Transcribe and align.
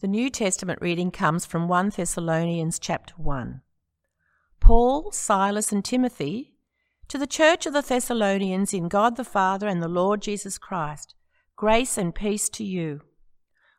The 0.00 0.06
New 0.06 0.30
Testament 0.30 0.78
reading 0.80 1.10
comes 1.10 1.44
from 1.44 1.66
1 1.66 1.90
Thessalonians 1.96 2.78
chapter 2.78 3.14
1. 3.16 3.62
Paul, 4.60 5.10
Silas, 5.10 5.72
and 5.72 5.84
Timothy, 5.84 6.54
to 7.08 7.18
the 7.18 7.26
church 7.26 7.66
of 7.66 7.72
the 7.72 7.82
Thessalonians 7.82 8.72
in 8.72 8.86
God 8.86 9.16
the 9.16 9.24
Father 9.24 9.66
and 9.66 9.82
the 9.82 9.88
Lord 9.88 10.22
Jesus 10.22 10.56
Christ, 10.56 11.16
grace 11.56 11.98
and 11.98 12.14
peace 12.14 12.48
to 12.50 12.62
you. 12.62 13.00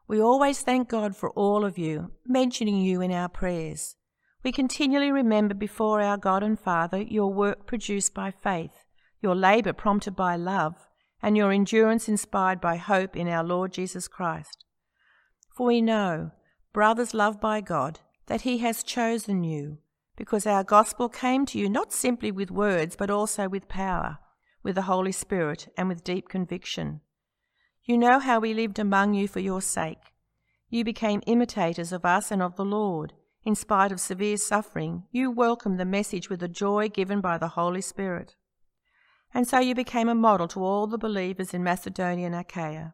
We 0.10 0.22
always 0.22 0.62
thank 0.62 0.90
God 0.90 1.16
for 1.16 1.30
all 1.30 1.64
of 1.64 1.78
you, 1.78 2.12
mentioning 2.26 2.82
you 2.82 3.00
in 3.00 3.14
our 3.14 3.30
prayers. 3.30 3.96
We 4.44 4.52
continually 4.52 5.14
remember 5.14 5.54
before 5.54 6.02
our 6.02 6.18
God 6.18 6.44
and 6.44 6.60
Father 6.60 7.02
your 7.02 7.34
work 7.34 7.66
produced 7.66 8.14
by 8.14 8.32
faith, 8.32 8.84
your 9.22 9.36
labour 9.36 9.72
prompted 9.72 10.18
by 10.18 10.36
love, 10.36 10.76
and 11.22 11.38
your 11.38 11.54
endurance 11.54 12.10
inspired 12.10 12.60
by 12.60 12.76
hope 12.76 13.16
in 13.16 13.30
our 13.30 13.46
Lord 13.46 13.72
Jesus 13.72 14.10
Christ. 14.10 14.66
For 15.60 15.66
we 15.66 15.82
know, 15.82 16.32
brothers 16.72 17.14
loved 17.14 17.42
by 17.42 17.60
God, 17.60 18.00
that 18.28 18.44
He 18.44 18.60
has 18.60 18.82
chosen 18.82 19.44
you, 19.44 19.80
because 20.16 20.48
our 20.48 20.64
gospel 20.64 21.10
came 21.10 21.46
to 21.48 21.60
you 21.60 21.68
not 21.68 21.92
simply 21.92 22.32
with 22.32 22.50
words, 22.50 22.96
but 22.96 23.10
also 23.10 23.50
with 23.50 23.68
power, 23.68 24.20
with 24.64 24.76
the 24.76 24.84
Holy 24.84 25.12
Spirit, 25.12 25.68
and 25.76 25.90
with 25.90 26.06
deep 26.06 26.30
conviction. 26.30 27.02
You 27.84 27.98
know 27.98 28.20
how 28.20 28.40
we 28.40 28.54
lived 28.54 28.80
among 28.80 29.16
you 29.16 29.28
for 29.28 29.42
your 29.42 29.62
sake. 29.62 30.14
You 30.70 30.86
became 30.86 31.22
imitators 31.28 31.92
of 31.92 32.06
us 32.06 32.32
and 32.32 32.42
of 32.42 32.56
the 32.56 32.64
Lord. 32.64 33.12
In 33.44 33.54
spite 33.54 33.92
of 33.92 34.00
severe 34.00 34.38
suffering, 34.38 35.08
you 35.12 35.30
welcomed 35.30 35.78
the 35.78 35.84
message 35.84 36.30
with 36.30 36.40
the 36.40 36.48
joy 36.48 36.88
given 36.88 37.20
by 37.20 37.38
the 37.38 37.50
Holy 37.50 37.82
Spirit. 37.82 38.38
And 39.34 39.46
so 39.46 39.60
you 39.60 39.76
became 39.76 40.08
a 40.08 40.16
model 40.16 40.48
to 40.48 40.64
all 40.64 40.88
the 40.88 40.98
believers 40.98 41.54
in 41.54 41.66
Macedonia 41.66 42.28
and 42.28 42.36
Achaia. 42.36 42.94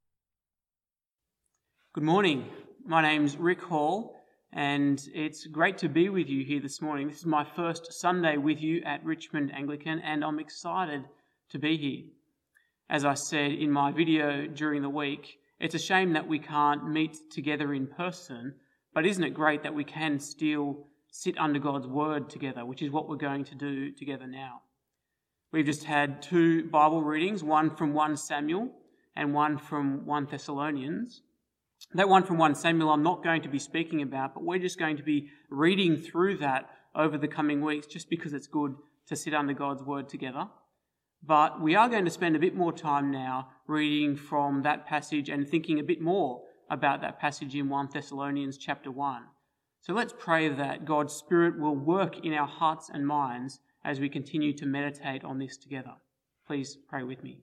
Good 1.93 2.05
morning. 2.05 2.45
My 2.85 3.01
name's 3.01 3.35
Rick 3.35 3.61
Hall, 3.61 4.15
and 4.53 5.05
it's 5.13 5.45
great 5.45 5.77
to 5.79 5.89
be 5.89 6.07
with 6.07 6.29
you 6.29 6.45
here 6.45 6.61
this 6.61 6.81
morning. 6.81 7.09
This 7.09 7.17
is 7.17 7.25
my 7.25 7.43
first 7.43 7.91
Sunday 7.91 8.37
with 8.37 8.61
you 8.61 8.81
at 8.85 9.03
Richmond 9.03 9.53
Anglican, 9.53 9.99
and 9.99 10.23
I'm 10.23 10.39
excited 10.39 11.03
to 11.49 11.59
be 11.59 11.75
here. 11.75 12.03
As 12.89 13.03
I 13.03 13.15
said 13.15 13.51
in 13.51 13.69
my 13.69 13.91
video 13.91 14.47
during 14.47 14.81
the 14.81 14.89
week, 14.89 15.39
it's 15.59 15.75
a 15.75 15.79
shame 15.79 16.13
that 16.13 16.29
we 16.29 16.39
can't 16.39 16.89
meet 16.89 17.29
together 17.29 17.73
in 17.73 17.87
person, 17.87 18.55
but 18.93 19.05
isn't 19.05 19.25
it 19.25 19.33
great 19.33 19.61
that 19.63 19.75
we 19.75 19.83
can 19.83 20.17
still 20.17 20.87
sit 21.11 21.37
under 21.37 21.59
God's 21.59 21.87
Word 21.87 22.29
together, 22.29 22.65
which 22.65 22.81
is 22.81 22.89
what 22.89 23.09
we're 23.09 23.17
going 23.17 23.43
to 23.43 23.55
do 23.55 23.91
together 23.91 24.27
now? 24.27 24.61
We've 25.51 25.65
just 25.65 25.83
had 25.83 26.21
two 26.21 26.69
Bible 26.69 27.01
readings, 27.03 27.43
one 27.43 27.75
from 27.75 27.93
1 27.93 28.15
Samuel 28.15 28.71
and 29.13 29.33
one 29.33 29.57
from 29.57 30.05
1 30.05 30.27
Thessalonians. 30.31 31.23
That 31.93 32.09
one 32.09 32.23
from 32.23 32.37
1 32.37 32.55
Samuel 32.55 32.89
I'm 32.89 33.03
not 33.03 33.23
going 33.23 33.41
to 33.41 33.49
be 33.49 33.59
speaking 33.59 34.01
about, 34.01 34.33
but 34.33 34.43
we're 34.43 34.59
just 34.59 34.79
going 34.79 34.97
to 34.97 35.03
be 35.03 35.29
reading 35.49 35.97
through 35.97 36.37
that 36.37 36.69
over 36.95 37.17
the 37.17 37.27
coming 37.27 37.61
weeks 37.61 37.87
just 37.87 38.09
because 38.09 38.33
it's 38.33 38.47
good 38.47 38.75
to 39.07 39.15
sit 39.15 39.33
under 39.33 39.53
God's 39.53 39.83
word 39.83 40.07
together. 40.07 40.47
But 41.23 41.61
we 41.61 41.75
are 41.75 41.89
going 41.89 42.05
to 42.05 42.11
spend 42.11 42.35
a 42.35 42.39
bit 42.39 42.55
more 42.55 42.73
time 42.73 43.11
now 43.11 43.49
reading 43.67 44.15
from 44.15 44.63
that 44.63 44.87
passage 44.87 45.29
and 45.29 45.47
thinking 45.47 45.79
a 45.79 45.83
bit 45.83 46.01
more 46.01 46.41
about 46.69 47.01
that 47.01 47.19
passage 47.19 47.55
in 47.55 47.69
1 47.69 47.89
Thessalonians 47.93 48.57
chapter 48.57 48.89
1. 48.89 49.23
So 49.81 49.93
let's 49.93 50.13
pray 50.17 50.47
that 50.47 50.85
God's 50.85 51.13
Spirit 51.13 51.59
will 51.59 51.75
work 51.75 52.23
in 52.23 52.33
our 52.33 52.47
hearts 52.47 52.89
and 52.91 53.05
minds 53.05 53.59
as 53.83 53.99
we 53.99 54.09
continue 54.09 54.53
to 54.53 54.65
meditate 54.65 55.23
on 55.23 55.39
this 55.39 55.57
together. 55.57 55.93
Please 56.47 56.77
pray 56.87 57.03
with 57.03 57.23
me. 57.23 57.39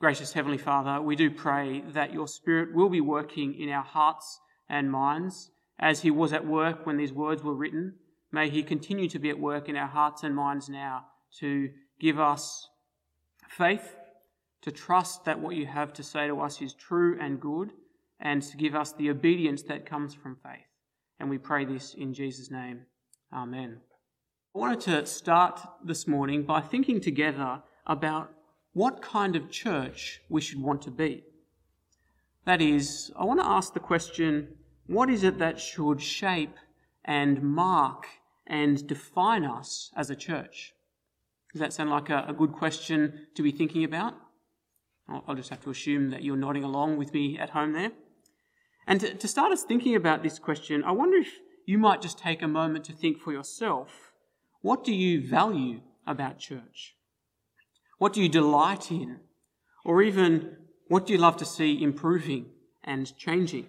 Gracious 0.00 0.32
Heavenly 0.32 0.56
Father, 0.56 1.02
we 1.02 1.14
do 1.14 1.30
pray 1.30 1.82
that 1.92 2.14
your 2.14 2.26
Spirit 2.26 2.74
will 2.74 2.88
be 2.88 3.02
working 3.02 3.52
in 3.52 3.68
our 3.68 3.84
hearts 3.84 4.40
and 4.66 4.90
minds 4.90 5.50
as 5.78 6.00
He 6.00 6.10
was 6.10 6.32
at 6.32 6.46
work 6.46 6.86
when 6.86 6.96
these 6.96 7.12
words 7.12 7.42
were 7.42 7.54
written. 7.54 7.96
May 8.32 8.48
He 8.48 8.62
continue 8.62 9.10
to 9.10 9.18
be 9.18 9.28
at 9.28 9.38
work 9.38 9.68
in 9.68 9.76
our 9.76 9.88
hearts 9.88 10.22
and 10.22 10.34
minds 10.34 10.70
now 10.70 11.04
to 11.40 11.68
give 12.00 12.18
us 12.18 12.70
faith, 13.46 13.94
to 14.62 14.72
trust 14.72 15.26
that 15.26 15.38
what 15.38 15.54
you 15.54 15.66
have 15.66 15.92
to 15.92 16.02
say 16.02 16.26
to 16.28 16.40
us 16.40 16.62
is 16.62 16.72
true 16.72 17.18
and 17.20 17.38
good, 17.38 17.72
and 18.18 18.42
to 18.42 18.56
give 18.56 18.74
us 18.74 18.92
the 18.92 19.10
obedience 19.10 19.64
that 19.64 19.84
comes 19.84 20.14
from 20.14 20.38
faith. 20.42 20.64
And 21.18 21.28
we 21.28 21.36
pray 21.36 21.66
this 21.66 21.92
in 21.92 22.14
Jesus' 22.14 22.50
name. 22.50 22.86
Amen. 23.34 23.82
I 24.56 24.58
wanted 24.58 24.80
to 24.80 25.04
start 25.04 25.60
this 25.84 26.06
morning 26.06 26.44
by 26.44 26.62
thinking 26.62 27.02
together 27.02 27.62
about 27.86 28.32
what 28.72 29.02
kind 29.02 29.36
of 29.36 29.50
church 29.50 30.20
we 30.28 30.40
should 30.40 30.60
want 30.60 30.82
to 30.82 30.90
be. 30.90 31.24
That 32.44 32.60
is, 32.62 33.10
I 33.16 33.24
want 33.24 33.40
to 33.40 33.46
ask 33.46 33.74
the 33.74 33.80
question 33.80 34.56
what 34.86 35.08
is 35.08 35.22
it 35.22 35.38
that 35.38 35.60
should 35.60 36.02
shape 36.02 36.56
and 37.04 37.42
mark 37.42 38.06
and 38.46 38.84
define 38.86 39.44
us 39.44 39.90
as 39.96 40.10
a 40.10 40.16
church? 40.16 40.72
Does 41.52 41.60
that 41.60 41.72
sound 41.72 41.90
like 41.90 42.10
a, 42.10 42.24
a 42.28 42.32
good 42.32 42.52
question 42.52 43.26
to 43.34 43.42
be 43.42 43.52
thinking 43.52 43.84
about? 43.84 44.14
I'll, 45.08 45.24
I'll, 45.28 45.34
just 45.34 45.50
have 45.50 45.62
to 45.62 45.70
assume 45.70 46.10
that 46.10 46.22
you're 46.22 46.36
nodding 46.36 46.64
along 46.64 46.96
with 46.96 47.12
me 47.12 47.38
at 47.38 47.50
home 47.50 47.72
there. 47.72 47.92
And 48.86 49.00
to, 49.00 49.14
to 49.14 49.28
start 49.28 49.52
us 49.52 49.62
thinking 49.62 49.94
about 49.94 50.22
this 50.22 50.38
question, 50.38 50.82
I 50.84 50.92
wonder 50.92 51.18
if 51.18 51.28
you 51.66 51.78
might 51.78 52.02
just 52.02 52.18
take 52.18 52.42
a 52.42 52.48
moment 52.48 52.84
to 52.86 52.92
think 52.92 53.18
for 53.18 53.32
yourself 53.32 54.12
what 54.62 54.84
do 54.84 54.92
you 54.92 55.26
value 55.26 55.80
about 56.06 56.38
church? 56.38 56.96
What 58.00 58.14
do 58.14 58.22
you 58.22 58.30
delight 58.30 58.90
in? 58.90 59.18
Or 59.84 60.00
even, 60.00 60.56
what 60.88 61.04
do 61.04 61.12
you 61.12 61.18
love 61.18 61.36
to 61.36 61.44
see 61.44 61.82
improving 61.82 62.46
and 62.82 63.14
changing? 63.18 63.66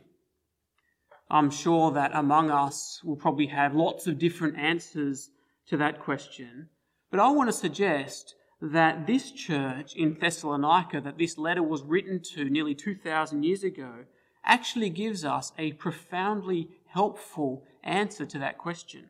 I'm 1.29 1.51
sure 1.51 1.91
that 1.91 2.11
among 2.13 2.49
us 2.49 3.01
will 3.03 3.17
probably 3.17 3.47
have 3.47 3.75
lots 3.75 4.07
of 4.07 4.17
different 4.17 4.57
answers 4.57 5.31
to 5.67 5.75
that 5.77 5.99
question. 5.99 6.69
But 7.09 7.19
I 7.19 7.29
want 7.29 7.49
to 7.49 7.53
suggest 7.53 8.35
that 8.61 9.05
this 9.05 9.31
church 9.31 9.97
in 9.97 10.17
Thessalonica, 10.17 11.01
that 11.01 11.17
this 11.17 11.37
letter 11.37 11.61
was 11.61 11.83
written 11.83 12.21
to 12.33 12.45
nearly 12.45 12.73
2,000 12.73 13.43
years 13.43 13.65
ago, 13.65 14.05
actually 14.45 14.91
gives 14.91 15.25
us 15.25 15.51
a 15.57 15.73
profoundly 15.73 16.69
helpful 16.87 17.65
answer 17.83 18.25
to 18.27 18.39
that 18.39 18.57
question. 18.57 19.09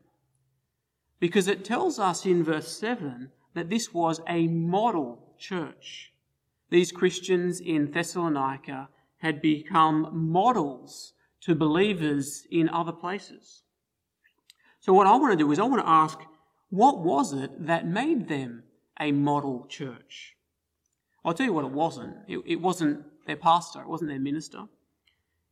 Because 1.19 1.47
it 1.47 1.63
tells 1.63 1.99
us 1.99 2.25
in 2.25 2.43
verse 2.43 2.75
7 2.75 3.29
that 3.53 3.69
this 3.69 3.94
was 3.94 4.22
a 4.28 4.47
model 4.47 5.34
church. 5.38 6.13
These 6.69 6.91
Christians 6.91 7.59
in 7.59 7.91
Thessalonica 7.91 8.89
had 9.17 9.41
become 9.41 10.09
models 10.13 11.13
to 11.41 11.56
believers 11.56 12.47
in 12.50 12.69
other 12.69 12.91
places. 12.91 13.63
So, 14.79 14.94
what 14.94 15.07
I 15.07 15.16
want 15.16 15.34
to 15.34 15.44
do 15.44 15.51
is, 15.51 15.59
I 15.59 15.63
want 15.63 15.84
to 15.84 15.90
ask 15.90 16.19
what 16.69 17.00
was 17.00 17.34
it 17.34 17.66
that 17.67 17.85
made 17.85 18.29
them 18.29 18.63
a 19.00 19.11
model 19.11 19.67
church? 19.69 20.38
I'll 21.23 21.34
tell 21.34 21.45
you 21.45 21.53
what 21.53 21.66
it 21.66 21.72
wasn't. 21.72 22.16
It, 22.28 22.40
it 22.45 22.61
wasn't 22.61 23.06
their 23.28 23.35
pastor, 23.35 23.81
it 23.81 23.88
wasn't 23.88 24.09
their 24.09 24.19
minister, 24.19 24.63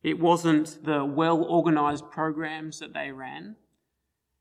it 0.02 0.18
wasn't 0.18 0.82
the 0.84 1.04
well 1.04 1.44
organized 1.44 2.10
programs 2.10 2.78
that 2.80 2.94
they 2.94 3.12
ran. 3.12 3.56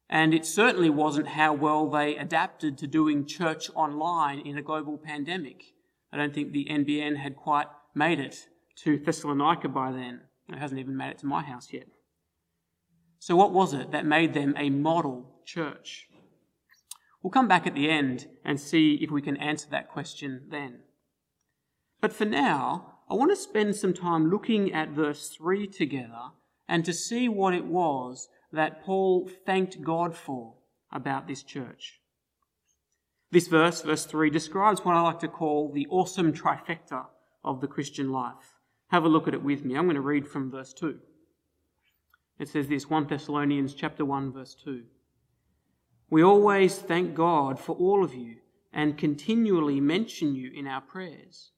And 0.10 0.34
it 0.34 0.46
certainly 0.46 0.90
wasn't 0.90 1.28
how 1.28 1.54
well 1.54 1.88
they 1.88 2.18
adapted 2.18 2.78
to 2.80 2.88
doing 2.88 3.26
church 3.26 3.70
online 3.76 4.40
in 4.40 4.58
a 4.58 4.64
global 4.64 4.98
pandemic. 4.98 5.74
I 6.12 6.18
don't 6.18 6.34
think 6.34 6.52
the 6.52 6.68
NBN 6.70 7.18
had 7.18 7.36
quite 7.36 7.68
made 7.94 8.20
it 8.20 8.48
to 8.84 8.98
Thessalonica 8.98 9.70
by 9.70 9.92
then. 9.92 10.22
It 10.48 10.58
hasn't 10.58 10.80
even 10.80 10.98
made 10.98 11.12
it 11.12 11.20
to 11.20 11.28
my 11.28 11.44
house 11.44 11.72
yet. 11.72 11.88
So, 13.20 13.36
what 13.36 13.52
was 13.52 13.74
it 13.74 13.92
that 13.92 14.06
made 14.06 14.34
them 14.34 14.56
a 14.58 14.70
model 14.70 15.42
church? 15.46 16.08
We'll 17.22 17.32
come 17.32 17.48
back 17.48 17.68
at 17.68 17.76
the 17.76 17.90
end 17.90 18.28
and 18.46 18.60
see 18.60 18.96
if 19.02 19.12
we 19.12 19.22
can 19.22 19.38
answer 19.38 19.68
that 19.70 19.90
question 19.90 20.48
then. 20.50 20.80
But 22.02 22.14
for 22.14 22.26
now, 22.26 23.00
I 23.10 23.14
want 23.14 23.32
to 23.32 23.36
spend 23.36 23.76
some 23.76 23.94
time 23.94 24.30
looking 24.30 24.74
at 24.74 24.90
verse 24.90 25.30
3 25.30 25.68
together 25.68 26.32
and 26.68 26.86
to 26.86 26.94
see 26.94 27.28
what 27.28 27.54
it 27.54 27.66
was 27.66 28.30
that 28.52 28.84
Paul 28.84 29.30
thanked 29.46 29.82
God 29.82 30.16
for 30.16 30.56
about 30.92 31.28
this 31.28 31.44
church. 31.44 32.00
This 33.32 33.48
verse, 33.48 33.82
verse 33.82 34.06
3, 34.06 34.30
describes 34.30 34.84
what 34.84 34.96
I 34.96 35.02
like 35.02 35.20
to 35.20 35.28
call 35.28 35.72
the 35.72 35.88
awesome 35.90 36.34
trifecta 36.34 37.06
of 37.44 37.62
the 37.62 37.68
Christian 37.68 38.12
life. 38.12 38.56
Have 38.88 39.04
a 39.04 39.10
look 39.10 39.28
at 39.28 39.36
it 39.36 39.44
with 39.44 39.64
me. 39.64 39.76
I'm 39.76 39.86
going 39.86 39.96
to 39.96 40.02
read 40.02 40.28
from 40.28 40.50
verse 40.50 40.74
2. 40.74 40.98
It 42.40 42.48
says 42.48 42.68
this 42.68 42.90
1 42.90 43.08
Thessalonians 43.08 43.74
chapter 43.76 44.04
1 44.04 44.32
verse 44.32 44.56
2. 44.64 44.84
We 46.10 46.24
always 46.24 46.80
thank 46.80 47.14
God 47.14 47.60
for 47.60 47.76
all 47.76 48.04
of 48.04 48.16
you 48.16 48.38
and 48.74 48.98
continually 48.98 49.80
mention 49.80 50.34
you 50.34 50.52
in 50.56 50.66
our 50.66 50.82
prayers. 50.82 51.52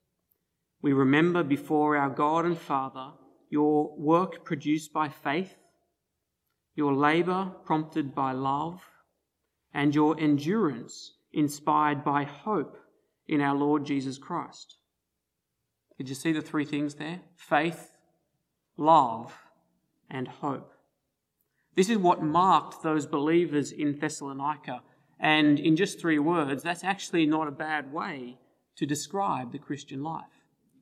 We 0.82 0.92
remember 0.92 1.44
before 1.44 1.96
our 1.96 2.10
God 2.10 2.46
and 2.46 2.58
Father 2.58 3.12
your 3.50 3.96
work 3.98 4.44
produced 4.44 4.92
by 4.92 5.10
faith, 5.10 5.56
your 6.76 6.94
labour 6.94 7.52
prompted 7.66 8.16
by 8.16 8.32
love, 8.32 8.82
and 9.74 9.96
your 9.96 10.20
endurance 10.20 11.14
inspired 11.34 12.04
by 12.04 12.24
hope 12.24 12.78
in 13.28 13.42
our 13.42 13.56
Lord 13.56 13.86
Jesus 13.86 14.18
Christ. 14.18 14.76
Did 15.98 16.10
you 16.10 16.16
see 16.16 16.32
the 16.32 16.42
three 16.42 16.66
things 16.66 16.96
there? 16.96 17.22
Faith, 17.36 17.92
love, 18.76 19.38
and 20.10 20.28
hope. 20.28 20.74
This 21.76 21.90
is 21.90 21.98
what 21.98 22.22
marked 22.22 22.84
those 22.84 23.06
believers 23.06 23.72
in 23.72 23.98
Thessalonica. 23.98 24.82
And 25.20 25.60
in 25.60 25.76
just 25.76 26.00
three 26.00 26.20
words, 26.20 26.64
that's 26.64 26.84
actually 26.84 27.26
not 27.26 27.48
a 27.48 27.52
bad 27.52 27.94
way 27.94 28.40
to 28.78 28.86
describe 28.86 29.52
the 29.52 29.60
Christian 29.60 30.04
life 30.04 30.26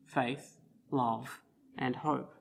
faith, 0.05 0.57
love, 0.89 1.41
and 1.77 1.97
hope. 1.97 2.33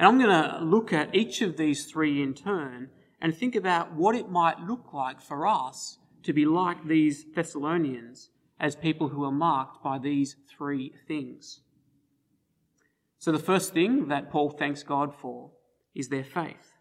And 0.00 0.06
I'm 0.06 0.18
going 0.18 0.30
to 0.30 0.64
look 0.64 0.94
at 0.94 1.14
each 1.14 1.42
of 1.42 1.58
these 1.58 1.84
three 1.84 2.22
in 2.22 2.32
turn 2.32 2.88
and 3.20 3.36
think 3.36 3.54
about 3.54 3.94
what 3.94 4.16
it 4.16 4.30
might 4.30 4.58
look 4.58 4.94
like 4.94 5.20
for 5.20 5.46
us 5.46 5.98
to 6.22 6.32
be 6.32 6.46
like 6.46 6.86
these 6.86 7.26
Thessalonians 7.34 8.30
as 8.58 8.74
people 8.74 9.08
who 9.08 9.24
are 9.24 9.30
marked 9.30 9.84
by 9.84 9.98
these 9.98 10.36
three 10.48 10.94
things. 11.06 11.60
So, 13.18 13.30
the 13.30 13.38
first 13.38 13.74
thing 13.74 14.08
that 14.08 14.30
Paul 14.30 14.48
thanks 14.48 14.82
God 14.82 15.14
for 15.14 15.50
is 15.94 16.08
their 16.08 16.24
faith. 16.24 16.78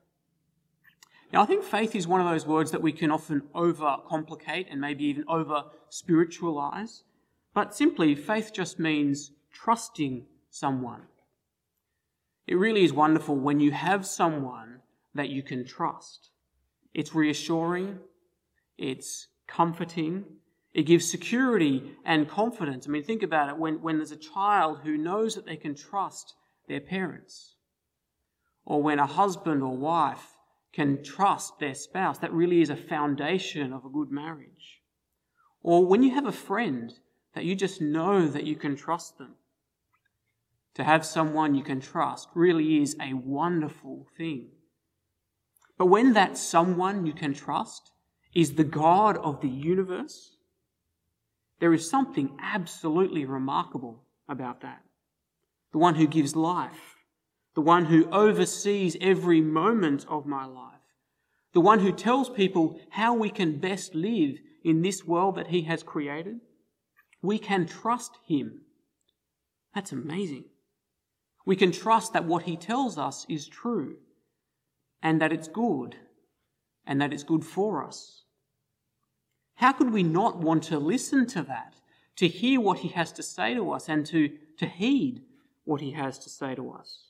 Now, 1.34 1.44
I 1.44 1.46
think 1.46 1.66
faith 1.66 1.98
is 1.98 2.08
one 2.08 2.22
of 2.22 2.30
those 2.30 2.48
words 2.48 2.72
that 2.72 2.82
we 2.82 2.94
can 2.94 3.12
often 3.12 3.42
overcomplicate 3.54 4.68
and 4.72 4.80
maybe 4.80 5.04
even 5.04 5.26
over 5.28 5.66
spiritualize. 5.90 7.04
But 7.54 7.76
simply, 7.76 8.16
faith 8.16 8.52
just 8.54 8.80
means 8.80 9.32
trusting 9.52 10.26
someone. 10.50 11.02
It 12.50 12.58
really 12.58 12.84
is 12.84 12.92
wonderful 12.92 13.36
when 13.36 13.60
you 13.60 13.70
have 13.70 14.08
someone 14.08 14.82
that 15.14 15.30
you 15.30 15.44
can 15.44 15.64
trust. 15.64 16.32
It's 16.96 17.14
reassuring, 17.14 18.00
it's 18.76 19.28
comforting, 19.48 20.26
it 20.74 20.88
gives 20.88 21.08
security 21.08 21.92
and 22.04 22.28
confidence. 22.28 22.88
I 22.88 22.90
mean, 22.90 23.04
think 23.04 23.22
about 23.22 23.50
it 23.50 23.58
when, 23.60 23.84
when 23.84 23.98
there's 23.98 24.12
a 24.12 24.18
child 24.18 24.80
who 24.80 24.98
knows 24.98 25.36
that 25.36 25.46
they 25.46 25.58
can 25.58 25.76
trust 25.76 26.34
their 26.68 26.80
parents, 26.80 27.54
or 28.66 28.82
when 28.82 28.98
a 28.98 29.06
husband 29.06 29.62
or 29.62 29.78
wife 29.78 30.36
can 30.74 31.04
trust 31.04 31.60
their 31.60 31.76
spouse. 31.76 32.18
That 32.18 32.34
really 32.34 32.62
is 32.62 32.72
a 32.72 32.76
foundation 32.76 33.72
of 33.74 33.86
a 33.86 33.90
good 33.90 34.10
marriage. 34.10 34.82
Or 35.62 35.86
when 35.86 36.02
you 36.02 36.16
have 36.16 36.26
a 36.26 36.32
friend 36.32 36.92
that 37.36 37.46
you 37.46 37.54
just 37.54 37.80
know 37.80 38.28
that 38.28 38.46
you 38.46 38.56
can 38.56 38.76
trust 38.76 39.20
them. 39.20 39.36
To 40.76 40.84
have 40.84 41.06
someone 41.06 41.56
you 41.56 41.64
can 41.64 41.82
trust 41.82 42.30
really 42.34 42.82
is 42.82 42.96
a 43.02 43.14
wonderful 43.14 44.08
thing. 44.18 44.50
But 45.78 45.88
when 45.88 46.14
that 46.14 46.38
someone 46.38 47.06
you 47.06 47.14
can 47.14 47.34
trust 47.34 47.92
is 48.34 48.54
the 48.54 48.64
God 48.64 49.18
of 49.18 49.42
the 49.42 49.50
universe, 49.50 50.36
there 51.60 51.74
is 51.74 51.90
something 51.90 52.38
absolutely 52.42 53.26
remarkable 53.26 54.04
about 54.28 54.62
that. 54.62 54.84
The 55.72 55.78
one 55.78 55.96
who 55.96 56.08
gives 56.08 56.36
life, 56.36 56.98
the 57.56 57.62
one 57.62 57.86
who 57.86 58.10
oversees 58.12 58.96
every 59.02 59.42
moment 59.42 60.06
of 60.08 60.26
my 60.26 60.46
life, 60.46 60.80
the 61.54 61.62
one 61.62 61.80
who 61.80 61.92
tells 61.92 62.30
people 62.30 62.80
how 62.92 63.14
we 63.14 63.30
can 63.30 63.60
best 63.60 63.96
live 63.96 64.38
in 64.64 64.82
this 64.82 65.04
world 65.04 65.36
that 65.36 65.48
he 65.48 65.64
has 65.64 65.84
created. 65.84 66.40
We 67.22 67.40
can 67.40 67.66
trust 67.66 68.18
him. 68.28 68.62
That's 69.74 69.92
amazing. 69.92 70.46
We 71.50 71.56
can 71.56 71.72
trust 71.72 72.14
that 72.14 72.26
what 72.26 72.44
he 72.44 72.56
tells 72.56 73.00
us 73.00 73.26
is 73.28 73.48
true 73.48 73.96
and 75.02 75.20
that 75.20 75.34
it's 75.34 75.48
good 75.48 75.96
and 76.86 77.02
that 77.02 77.12
it's 77.12 77.24
good 77.24 77.44
for 77.44 77.84
us. 77.84 78.22
How 79.56 79.72
could 79.72 79.92
we 79.92 80.04
not 80.04 80.38
want 80.38 80.62
to 80.66 80.78
listen 80.78 81.26
to 81.26 81.42
that, 81.42 81.74
to 82.18 82.28
hear 82.28 82.62
what 82.62 82.78
he 82.78 82.90
has 82.90 83.12
to 83.14 83.24
say 83.24 83.56
to 83.56 83.72
us 83.72 83.90
and 83.90 84.06
to, 84.06 84.30
to 84.60 84.68
heed 84.68 85.24
what 85.64 85.82
he 85.82 85.94
has 85.94 86.20
to 86.20 86.30
say 86.30 86.54
to 86.54 86.70
us? 86.70 87.08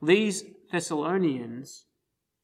These 0.00 0.44
Thessalonians 0.72 1.84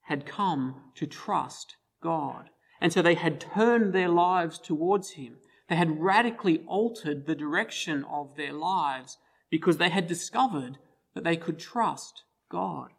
had 0.02 0.26
come 0.26 0.82
to 0.96 1.06
trust 1.06 1.76
God. 2.02 2.50
And 2.78 2.92
so 2.92 3.00
they 3.00 3.14
had 3.14 3.40
turned 3.40 3.94
their 3.94 4.10
lives 4.10 4.58
towards 4.58 5.12
Him. 5.12 5.38
They 5.70 5.76
had 5.76 5.98
radically 5.98 6.58
altered 6.66 7.24
the 7.24 7.34
direction 7.34 8.04
of 8.04 8.36
their 8.36 8.52
lives 8.52 9.16
because 9.50 9.78
they 9.78 9.88
had 9.88 10.06
discovered 10.06 10.78
that 11.14 11.24
they 11.24 11.36
could 11.36 11.58
trust 11.58 12.22
God. 12.50 12.90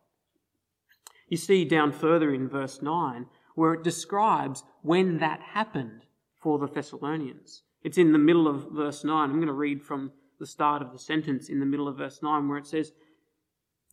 You 1.28 1.38
see 1.38 1.66
down 1.66 1.92
further 1.92 2.34
in 2.34 2.50
verse 2.50 2.82
9 2.82 3.28
where 3.56 3.74
it 3.74 3.84
describes 3.84 4.64
when 4.82 5.20
that 5.20 5.42
happened 5.54 6.06
for 6.42 6.58
the 6.58 6.68
Thessalonians. 6.68 7.64
It's 7.84 7.98
in 7.98 8.14
the 8.14 8.20
middle 8.20 8.48
of 8.48 8.72
verse 8.72 9.04
9. 9.04 9.30
I'm 9.30 9.36
going 9.36 9.48
to 9.48 9.54
read 9.54 9.84
from 9.84 10.12
the 10.40 10.48
start 10.48 10.82
of 10.82 10.92
the 10.92 11.00
sentence 11.00 11.50
in 11.50 11.60
the 11.60 11.66
middle 11.66 11.88
of 11.88 11.98
verse 11.98 12.20
9 12.24 12.48
where 12.48 12.58
it 12.58 12.68
says, 12.68 12.94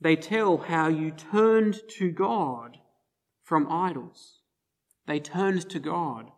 they 0.00 0.16
tell 0.16 0.58
how 0.58 0.88
you 0.88 1.10
turned 1.10 1.80
to 1.98 2.10
God 2.10 2.78
from 3.42 3.70
idols. 3.70 4.40
They 5.06 5.20
turned 5.20 5.68
to 5.70 5.78
God. 5.78 6.30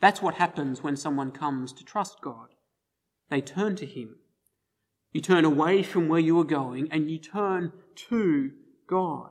That's 0.00 0.22
what 0.22 0.34
happens 0.34 0.82
when 0.82 0.96
someone 0.96 1.32
comes 1.32 1.72
to 1.74 1.84
trust 1.84 2.20
God. 2.22 2.48
They 3.28 3.40
turn 3.40 3.76
to 3.76 3.86
Him. 3.86 4.16
You 5.12 5.20
turn 5.20 5.44
away 5.44 5.82
from 5.82 6.08
where 6.08 6.20
you 6.20 6.38
are 6.38 6.44
going 6.44 6.88
and 6.90 7.10
you 7.10 7.18
turn 7.18 7.72
to 8.08 8.50
God. 8.86 9.30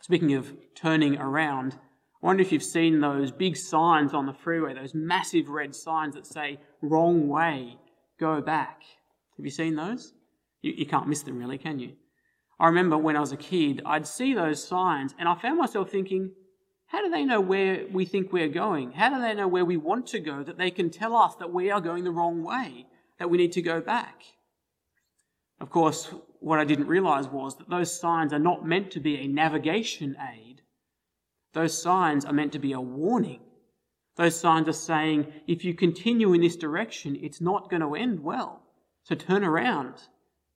Speaking 0.00 0.34
of 0.34 0.52
turning 0.74 1.18
around, 1.18 1.74
I 2.22 2.26
wonder 2.26 2.42
if 2.42 2.52
you've 2.52 2.62
seen 2.62 3.00
those 3.00 3.32
big 3.32 3.56
signs 3.56 4.14
on 4.14 4.26
the 4.26 4.32
freeway, 4.32 4.74
those 4.74 4.94
massive 4.94 5.48
red 5.48 5.74
signs 5.74 6.14
that 6.14 6.26
say, 6.26 6.60
wrong 6.82 7.28
way, 7.28 7.78
go 8.18 8.40
back. 8.40 8.82
Have 9.36 9.44
you 9.44 9.50
seen 9.50 9.74
those? 9.74 10.12
You, 10.62 10.72
you 10.76 10.86
can't 10.86 11.08
miss 11.08 11.22
them, 11.22 11.38
really, 11.38 11.58
can 11.58 11.78
you? 11.78 11.94
I 12.58 12.66
remember 12.66 12.96
when 12.96 13.16
I 13.16 13.20
was 13.20 13.32
a 13.32 13.38
kid, 13.38 13.82
I'd 13.84 14.06
see 14.06 14.34
those 14.34 14.62
signs 14.62 15.14
and 15.18 15.28
I 15.28 15.34
found 15.34 15.58
myself 15.58 15.90
thinking, 15.90 16.30
how 16.86 17.02
do 17.02 17.10
they 17.10 17.24
know 17.24 17.40
where 17.40 17.86
we 17.90 18.04
think 18.04 18.32
we're 18.32 18.48
going? 18.48 18.92
How 18.92 19.10
do 19.10 19.20
they 19.20 19.34
know 19.34 19.48
where 19.48 19.64
we 19.64 19.76
want 19.76 20.06
to 20.08 20.20
go 20.20 20.42
that 20.42 20.58
they 20.58 20.70
can 20.70 20.90
tell 20.90 21.16
us 21.16 21.34
that 21.36 21.52
we 21.52 21.70
are 21.70 21.80
going 21.80 22.04
the 22.04 22.10
wrong 22.10 22.42
way, 22.42 22.86
that 23.18 23.30
we 23.30 23.38
need 23.38 23.52
to 23.52 23.62
go 23.62 23.80
back? 23.80 24.24
Of 25.60 25.70
course, 25.70 26.12
what 26.40 26.58
I 26.58 26.64
didn't 26.64 26.86
realize 26.86 27.28
was 27.28 27.56
that 27.56 27.68
those 27.68 27.92
signs 27.92 28.32
are 28.32 28.38
not 28.38 28.66
meant 28.66 28.90
to 28.92 29.00
be 29.00 29.16
a 29.18 29.28
navigation 29.28 30.16
aid. 30.34 30.62
Those 31.52 31.80
signs 31.80 32.24
are 32.24 32.32
meant 32.32 32.52
to 32.52 32.58
be 32.58 32.72
a 32.72 32.80
warning. 32.80 33.40
Those 34.16 34.38
signs 34.38 34.68
are 34.68 34.72
saying, 34.72 35.32
if 35.46 35.64
you 35.64 35.74
continue 35.74 36.32
in 36.32 36.40
this 36.40 36.56
direction, 36.56 37.18
it's 37.20 37.40
not 37.40 37.70
going 37.70 37.82
to 37.82 37.94
end 37.94 38.20
well. 38.20 38.62
So 39.02 39.14
turn 39.14 39.44
around, 39.44 39.94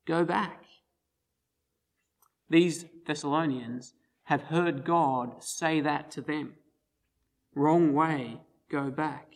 go 0.07 0.25
back. 0.25 0.65
These 2.49 2.87
Thessalonians 3.07 3.95
have 4.25 4.43
heard 4.45 4.85
God 4.85 5.43
say 5.43 5.81
that 5.81 6.11
to 6.13 6.21
them. 6.21 6.55
Wrong 7.55 7.93
way, 7.93 8.41
go 8.71 8.91
back. 8.91 9.35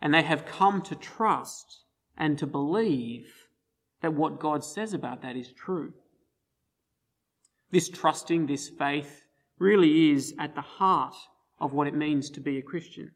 And 0.00 0.14
they 0.14 0.22
have 0.22 0.46
come 0.46 0.82
to 0.82 0.94
trust 0.94 1.84
and 2.16 2.38
to 2.38 2.46
believe 2.46 3.41
that 4.02 4.12
what 4.12 4.40
God 4.40 4.64
says 4.64 4.92
about 4.92 5.22
that 5.22 5.36
is 5.36 5.52
true. 5.52 5.92
This 7.70 7.88
trusting, 7.88 8.46
this 8.46 8.68
faith, 8.68 9.24
really 9.58 10.10
is 10.10 10.34
at 10.38 10.54
the 10.54 10.60
heart 10.60 11.14
of 11.58 11.72
what 11.72 11.86
it 11.86 11.94
means 11.94 12.28
to 12.30 12.40
be 12.40 12.58
a 12.58 12.62
Christian. 12.62 13.12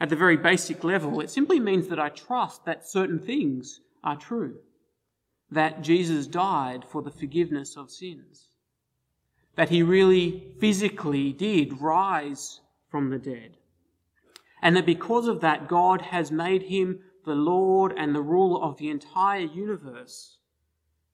At 0.00 0.08
the 0.08 0.16
very 0.16 0.36
basic 0.36 0.82
level, 0.84 1.20
it 1.20 1.30
simply 1.30 1.60
means 1.60 1.88
that 1.88 2.00
I 2.00 2.08
trust 2.08 2.64
that 2.64 2.88
certain 2.88 3.18
things 3.18 3.80
are 4.02 4.16
true 4.16 4.56
that 5.52 5.82
Jesus 5.82 6.26
died 6.26 6.82
for 6.82 7.02
the 7.02 7.10
forgiveness 7.10 7.76
of 7.76 7.90
sins, 7.90 8.48
that 9.54 9.68
he 9.68 9.82
really 9.82 10.54
physically 10.58 11.32
did 11.32 11.80
rise 11.80 12.60
from 12.90 13.10
the 13.10 13.18
dead, 13.18 13.58
and 14.62 14.74
that 14.74 14.86
because 14.86 15.28
of 15.28 15.40
that, 15.42 15.68
God 15.68 16.00
has 16.00 16.32
made 16.32 16.62
him 16.62 17.00
the 17.24 17.34
Lord 17.34 17.94
and 17.96 18.14
the 18.14 18.20
ruler 18.20 18.60
of 18.60 18.76
the 18.78 18.90
entire 18.90 19.40
universe, 19.40 20.38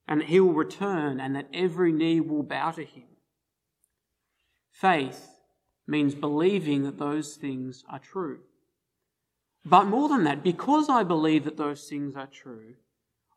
and 0.07 0.21
that 0.21 0.27
he 0.27 0.39
will 0.39 0.53
return 0.53 1.19
and 1.19 1.35
that 1.35 1.49
every 1.53 1.91
knee 1.91 2.19
will 2.19 2.43
bow 2.43 2.71
to 2.71 2.83
him. 2.83 3.03
Faith 4.71 5.35
means 5.85 6.15
believing 6.15 6.83
that 6.83 6.97
those 6.97 7.35
things 7.35 7.83
are 7.89 7.99
true. 7.99 8.39
But 9.65 9.85
more 9.85 10.09
than 10.09 10.23
that, 10.23 10.43
because 10.43 10.89
I 10.89 11.03
believe 11.03 11.43
that 11.43 11.57
those 11.57 11.87
things 11.87 12.15
are 12.15 12.27
true, 12.27 12.75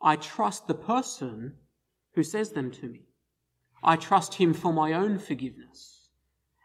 I 0.00 0.16
trust 0.16 0.66
the 0.66 0.74
person 0.74 1.54
who 2.14 2.22
says 2.22 2.50
them 2.50 2.70
to 2.72 2.86
me. 2.86 3.02
I 3.82 3.96
trust 3.96 4.34
Him 4.34 4.54
for 4.54 4.72
my 4.72 4.92
own 4.92 5.18
forgiveness. 5.18 6.08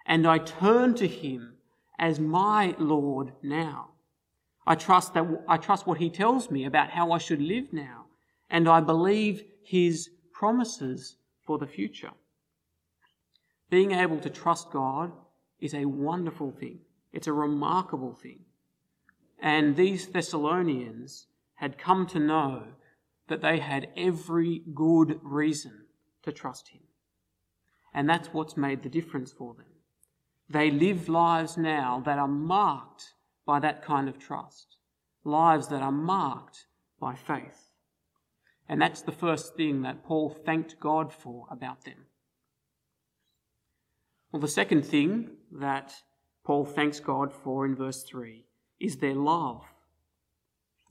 And 0.06 0.28
I 0.28 0.38
turn 0.38 0.94
to 0.96 1.08
Him 1.08 1.56
as 1.98 2.20
my 2.20 2.76
Lord 2.78 3.34
now. 3.42 3.90
I 4.68 4.76
trust 4.76 5.14
that 5.14 5.26
I 5.48 5.56
trust 5.56 5.88
what 5.88 5.98
He 5.98 6.10
tells 6.10 6.52
me 6.52 6.66
about 6.66 6.90
how 6.90 7.12
I 7.14 7.20
should 7.20 7.42
live 7.42 7.72
now, 7.72 8.08
and 8.50 8.68
I 8.68 8.82
believe 8.82 9.44
His 9.64 10.10
promises 10.34 11.16
for 11.46 11.58
the 11.58 11.66
future. 11.66 12.12
Being 13.70 13.94
able 13.94 14.20
to 14.20 14.30
trust 14.30 14.72
God 14.72 15.14
is 15.62 15.74
a 15.74 15.86
wonderful 15.86 16.52
thing. 16.52 16.80
It's 17.14 17.28
a 17.28 17.34
remarkable 17.34 18.14
thing. 18.14 18.42
And 19.40 19.78
these 19.78 20.08
Thessalonians 20.08 21.28
had 21.56 21.78
come 21.78 22.06
to 22.08 22.20
know 22.20 22.64
that 23.30 23.42
they 23.42 23.60
had 23.60 23.88
every 23.96 24.64
good 24.76 25.20
reason 25.24 25.86
to 26.24 26.34
trust 26.34 26.70
Him. 26.70 26.82
And 27.94 28.10
that's 28.10 28.34
what's 28.34 28.58
made 28.58 28.84
the 28.84 28.90
difference 28.90 29.32
for 29.32 29.54
them. 29.54 29.66
They 30.50 30.72
live 30.72 31.08
lives 31.08 31.58
now 31.58 32.02
that 32.06 32.20
are 32.20 32.28
marked 32.28 33.14
by 33.48 33.60
that 33.62 33.82
kind 33.82 34.08
of 34.08 34.20
trust, 34.20 34.76
lives 35.24 35.70
that 35.70 35.82
are 35.82 35.92
marked 35.92 36.68
by 37.00 37.16
faith. 37.16 37.72
And 38.70 38.82
that's 38.82 39.02
the 39.02 39.12
first 39.12 39.56
thing 39.56 39.82
that 39.82 40.04
Paul 40.04 40.30
thanked 40.30 40.80
God 40.80 41.12
for 41.14 41.48
about 41.50 41.86
them. 41.86 42.06
Well, 44.32 44.42
the 44.42 44.48
second 44.48 44.86
thing 44.86 45.30
that 45.54 45.94
Paul 46.44 46.66
thanks 46.66 47.00
God 47.00 47.34
for 47.34 47.66
in 47.66 47.76
verse 47.76 48.04
3 48.04 48.46
is 48.80 48.98
their 48.98 49.16
love, 49.16 49.64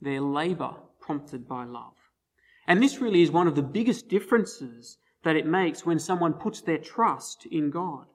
their 0.01 0.19
labour 0.19 0.73
prompted 0.99 1.47
by 1.47 1.63
love. 1.63 1.93
And 2.67 2.81
this 2.81 2.99
really 2.99 3.21
is 3.21 3.31
one 3.31 3.47
of 3.47 3.55
the 3.55 3.61
biggest 3.61 4.09
differences 4.09 4.97
that 5.23 5.35
it 5.35 5.45
makes 5.45 5.85
when 5.85 5.99
someone 5.99 6.33
puts 6.33 6.61
their 6.61 6.77
trust 6.77 7.45
in 7.51 7.69
God. 7.69 8.07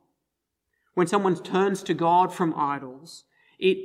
When 0.94 1.06
someone 1.06 1.36
turns 1.36 1.82
to 1.84 1.94
God 1.94 2.34
from 2.34 2.52
idols, 2.54 3.24
it, 3.58 3.78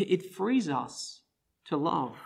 it 0.00 0.34
frees 0.34 0.68
us 0.68 1.22
to 1.66 1.76
love. 1.76 2.16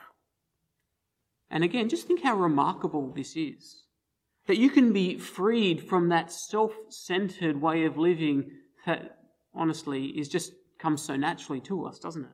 And 1.50 1.62
again, 1.62 1.88
just 1.88 2.06
think 2.06 2.22
how 2.22 2.36
remarkable 2.36 3.12
this 3.14 3.36
is. 3.36 3.84
That 4.46 4.58
you 4.58 4.70
can 4.70 4.92
be 4.92 5.18
freed 5.18 5.82
from 5.82 6.08
that 6.08 6.32
self 6.32 6.72
centered 6.88 7.60
way 7.60 7.84
of 7.84 7.98
living 7.98 8.50
that, 8.84 9.18
honestly, 9.54 10.06
is 10.06 10.28
just 10.28 10.52
comes 10.78 11.02
so 11.02 11.16
naturally 11.16 11.60
to 11.62 11.86
us, 11.86 11.98
doesn't 11.98 12.24
it? 12.24 12.30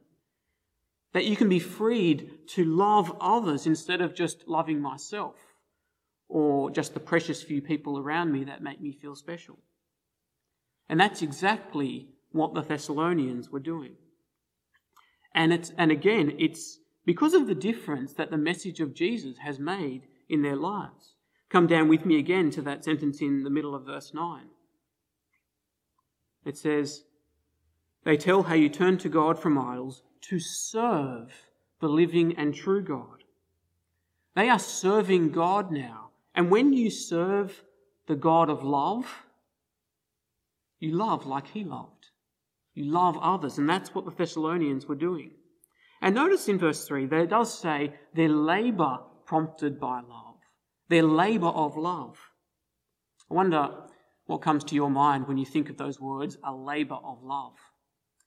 That 1.15 1.25
you 1.25 1.37
can 1.37 1.49
be 1.49 1.59
freed 1.59 2.49
to 2.49 2.65
love 2.65 3.17
others 3.21 3.67
instead 3.67 4.01
of 4.01 4.15
just 4.15 4.49
loving 4.49 4.81
myself 4.81 5.37
or 6.29 6.71
just 6.71 6.95
the 6.95 7.01
precious 7.01 7.43
few 7.43 7.61
people 7.61 7.99
around 7.99 8.33
me 8.33 8.45
that 8.45 8.62
make 8.62 8.81
me 8.81 8.93
feel 8.93 9.15
special. 9.15 9.59
And 10.89 10.99
that's 10.99 11.23
exactly 11.23 12.09
what 12.33 12.55
the 12.55 12.62
Thessalonians 12.62 13.51
were 13.51 13.61
doing. 13.61 13.97
And 15.35 15.53
it's, 15.53 15.73
and 15.79 15.91
again, 15.91 16.35
it's 16.39 16.79
because 17.05 17.35
of 17.35 17.47
the 17.47 17.55
difference 17.55 18.12
that 18.15 18.31
the 18.31 18.37
message 18.37 18.81
of 18.81 18.95
Jesus 18.95 19.39
has 19.39 19.59
made 19.59 20.03
in 20.29 20.43
their 20.43 20.57
lives. 20.57 21.15
Come 21.49 21.67
down 21.67 21.89
with 21.89 22.07
me 22.07 22.19
again 22.19 22.51
to 22.53 22.62
that 22.62 22.85
sentence 22.85 23.21
in 23.21 23.43
the 23.43 23.51
middle 23.51 23.75
of 23.75 23.87
verse 23.87 24.12
9. 24.15 24.45
It 26.45 26.57
says, 26.57 27.05
They 28.05 28.17
tell 28.17 28.45
how 28.45 28.55
you 28.55 28.69
turn 28.69 28.99
to 28.99 29.09
God 29.09 29.39
from 29.39 29.59
idols 29.59 30.03
to 30.23 30.39
serve 30.39 31.33
the 31.81 31.89
living 31.89 32.37
and 32.37 32.55
true 32.55 32.83
God. 32.83 33.25
They 34.35 34.49
are 34.49 34.59
serving 34.59 35.31
God 35.31 35.71
now. 35.71 36.11
And 36.35 36.51
when 36.51 36.73
you 36.73 36.91
serve 36.91 37.62
the 38.07 38.17
God 38.17 38.49
of 38.49 38.65
love, 38.65 39.25
you 40.79 40.93
love 40.93 41.27
like 41.27 41.49
he 41.49 41.65
loved. 41.65 42.01
You 42.75 42.85
love 42.85 43.17
others. 43.21 43.59
And 43.59 43.69
that's 43.69 43.95
what 43.95 44.05
the 44.05 44.11
Thessalonians 44.11 44.87
were 44.87 44.95
doing. 44.95 45.33
And 46.00 46.14
notice 46.14 46.49
in 46.49 46.59
verse 46.59 46.87
3 46.87 47.07
that 47.07 47.21
it 47.21 47.31
does 47.31 47.57
say 47.57 47.95
their 48.14 48.29
labour 48.29 48.99
prompted 49.25 49.79
by 49.79 50.00
love, 50.00 50.37
their 50.88 51.05
labour 51.05 51.47
of 51.49 51.76
love. 51.76 52.19
I 53.31 53.35
wonder 53.35 53.71
what 54.26 54.43
comes 54.43 54.64
to 54.64 54.75
your 54.75 54.91
mind 54.91 55.29
when 55.29 55.38
you 55.38 55.47
think 55.47 55.71
of 55.71 55.76
those 55.76 56.00
words, 56.00 56.38
a 56.45 56.52
labour 56.52 56.99
of 57.05 57.23
love. 57.23 57.55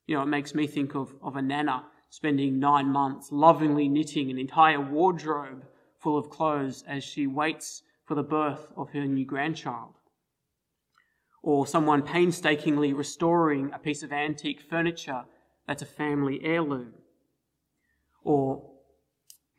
You 0.07 0.15
know, 0.15 0.23
it 0.23 0.27
makes 0.27 0.53
me 0.53 0.67
think 0.67 0.95
of, 0.95 1.13
of 1.21 1.35
a 1.35 1.41
nana 1.41 1.85
spending 2.09 2.59
nine 2.59 2.87
months 2.87 3.31
lovingly 3.31 3.89
knitting 3.89 4.29
an 4.31 4.37
entire 4.37 4.79
wardrobe 4.79 5.65
full 5.99 6.17
of 6.17 6.29
clothes 6.29 6.83
as 6.87 7.03
she 7.03 7.27
waits 7.27 7.81
for 8.05 8.15
the 8.15 8.23
birth 8.23 8.71
of 8.77 8.89
her 8.91 9.05
new 9.05 9.25
grandchild. 9.25 9.94
Or 11.45 11.67
someone 11.67 12.01
painstakingly 12.01 12.91
restoring 12.91 13.71
a 13.71 13.77
piece 13.77 14.01
of 14.01 14.11
antique 14.11 14.61
furniture 14.67 15.25
that's 15.67 15.83
a 15.83 15.85
family 15.85 16.39
heirloom 16.43 16.93
or 18.23 18.71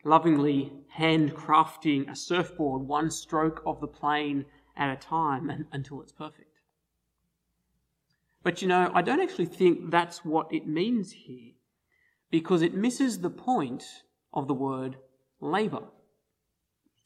lovingly 0.03 0.73
handcrafting 0.99 2.11
a 2.11 2.15
surfboard 2.15 2.81
one 2.81 3.09
stroke 3.09 3.61
of 3.65 3.79
the 3.79 3.87
plane 3.87 4.43
at 4.75 4.91
a 4.91 4.97
time 4.97 5.65
until 5.71 6.01
it's 6.01 6.11
perfect. 6.11 6.59
But 8.43 8.61
you 8.61 8.67
know, 8.67 8.91
I 8.93 9.01
don't 9.01 9.21
actually 9.21 9.45
think 9.45 9.89
that's 9.89 10.25
what 10.25 10.53
it 10.53 10.67
means 10.67 11.13
here 11.13 11.53
because 12.29 12.61
it 12.61 12.73
misses 12.73 13.19
the 13.21 13.29
point 13.29 13.85
of 14.33 14.49
the 14.49 14.53
word 14.53 14.97
labour. 15.39 15.85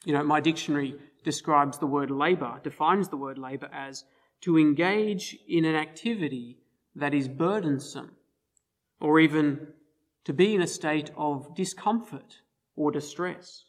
You 0.05 0.13
know, 0.13 0.23
my 0.23 0.41
dictionary 0.41 0.95
describes 1.23 1.77
the 1.77 1.85
word 1.85 2.09
labour, 2.09 2.59
defines 2.63 3.09
the 3.09 3.17
word 3.17 3.37
labour 3.37 3.69
as 3.71 4.05
to 4.41 4.57
engage 4.57 5.37
in 5.47 5.65
an 5.65 5.75
activity 5.75 6.57
that 6.95 7.13
is 7.13 7.27
burdensome 7.27 8.11
or 8.99 9.19
even 9.19 9.67
to 10.23 10.33
be 10.33 10.53
in 10.53 10.61
a 10.61 10.67
state 10.67 11.11
of 11.15 11.55
discomfort 11.55 12.41
or 12.75 12.91
distress. 12.91 13.65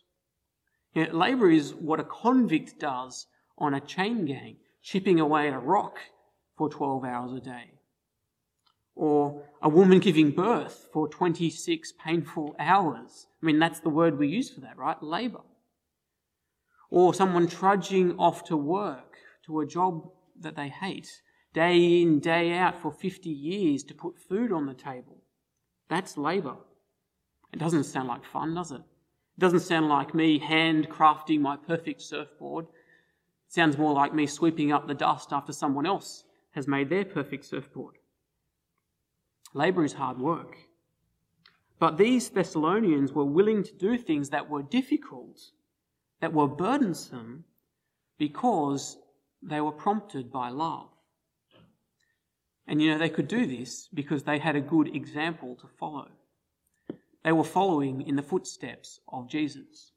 You 0.95 1.07
know, 1.07 1.13
labour 1.13 1.51
is 1.51 1.75
what 1.75 2.01
a 2.01 2.05
convict 2.05 2.79
does 2.79 3.27
on 3.59 3.75
a 3.75 3.81
chain 3.81 4.25
gang, 4.27 4.57
chipping 4.83 5.21
away 5.21 5.49
at 5.49 5.55
a 5.55 5.59
rock 5.59 5.99
for 6.57 6.69
12 6.69 7.05
hours 7.05 7.33
a 7.33 7.41
day. 7.41 7.73
Or 8.95 9.43
a 9.63 9.71
woman 9.71 10.01
giving 10.01 10.33
birth 10.33 10.89
for 10.93 11.09
26 11.09 11.95
painful 12.05 12.55
hours. 12.59 13.27
I 13.43 13.47
mean, 13.47 13.59
that's 13.59 13.81
the 13.81 13.89
word 13.89 14.19
we 14.19 14.29
use 14.29 14.51
for 14.51 14.61
that, 14.61 14.77
right? 14.77 15.03
Labour. 15.03 15.41
Or 16.91 17.15
someone 17.15 17.47
trudging 17.47 18.19
off 18.19 18.45
to 18.45 18.57
work, 18.57 19.17
to 19.47 19.61
a 19.61 19.67
job 19.67 20.11
that 20.41 20.57
they 20.57 20.69
hate, 20.69 21.23
day 21.53 22.01
in, 22.01 22.21
day 22.21 22.53
out 22.53 22.81
for 22.81 22.91
50 22.91 23.29
years 23.29 23.83
to 23.85 23.95
put 23.95 24.19
food 24.19 24.53
on 24.53 24.67
the 24.67 24.75
table. 24.75 25.19
That's 25.89 26.17
labour. 26.17 26.57
It 27.53 27.59
doesn't 27.59 27.85
sound 27.85 28.09
like 28.09 28.25
fun, 28.25 28.55
does 28.55 28.73
it? 28.73 28.81
It 28.81 29.41
doesn't 29.41 29.61
sound 29.61 29.89
like 29.89 30.15
me 30.15 30.41
handcrafting 30.41 31.41
my 31.41 31.57
perfect 31.57 32.03
surfboard. 32.03 32.67
It 32.67 33.53
sounds 33.53 33.77
more 33.77 33.93
like 33.93 34.15
me 34.15 34.27
sweeping 34.27 34.73
up 34.73 34.87
the 34.87 34.95
dust 34.95 35.33
after 35.33 35.53
someone 35.53 35.87
else 35.87 36.25
has 36.53 36.67
made 36.69 36.89
their 36.89 37.05
perfect 37.05 37.45
surfboard. 37.45 37.97
Labour 39.55 39.85
is 39.85 39.95
hard 39.95 40.19
work. 40.19 40.57
But 41.79 41.99
these 41.99 42.31
Thessalonians 42.31 43.13
were 43.13 43.25
willing 43.25 43.65
to 43.65 43.75
do 43.75 43.99
things 43.99 44.31
that 44.31 44.49
were 44.49 44.63
difficult, 44.63 45.41
that 46.21 46.33
were 46.33 46.47
burdensome, 46.47 47.45
because 48.19 48.99
they 49.43 49.61
were 49.61 49.73
prompted 49.73 50.31
by 50.31 50.49
love. 50.49 50.89
And 52.67 52.81
you 52.81 52.91
know, 52.91 52.99
they 52.99 53.09
could 53.09 53.29
do 53.29 53.47
this 53.47 53.89
because 53.93 54.23
they 54.23 54.39
had 54.39 54.57
a 54.57 54.61
good 54.61 54.95
example 54.95 55.57
to 55.57 55.67
follow. 55.67 56.09
They 57.25 57.33
were 57.33 57.45
following 57.45 58.03
in 58.03 58.17
the 58.17 58.23
footsteps 58.23 59.01
of 59.09 59.29
Jesus. 59.29 59.93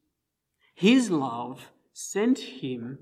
His 0.73 1.09
love 1.09 1.71
sent 1.93 2.39
him 2.39 2.99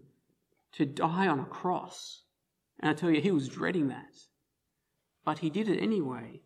to 0.74 0.86
die 0.86 1.28
on 1.28 1.40
a 1.40 1.46
cross. 1.46 2.24
And 2.80 2.90
I 2.90 2.94
tell 2.94 3.10
you, 3.10 3.22
he 3.22 3.32
was 3.32 3.50
dreading 3.50 3.88
that. 3.90 4.14
But 5.26 5.40
he 5.40 5.50
did 5.50 5.70
it 5.70 5.82
anyway, 5.82 6.42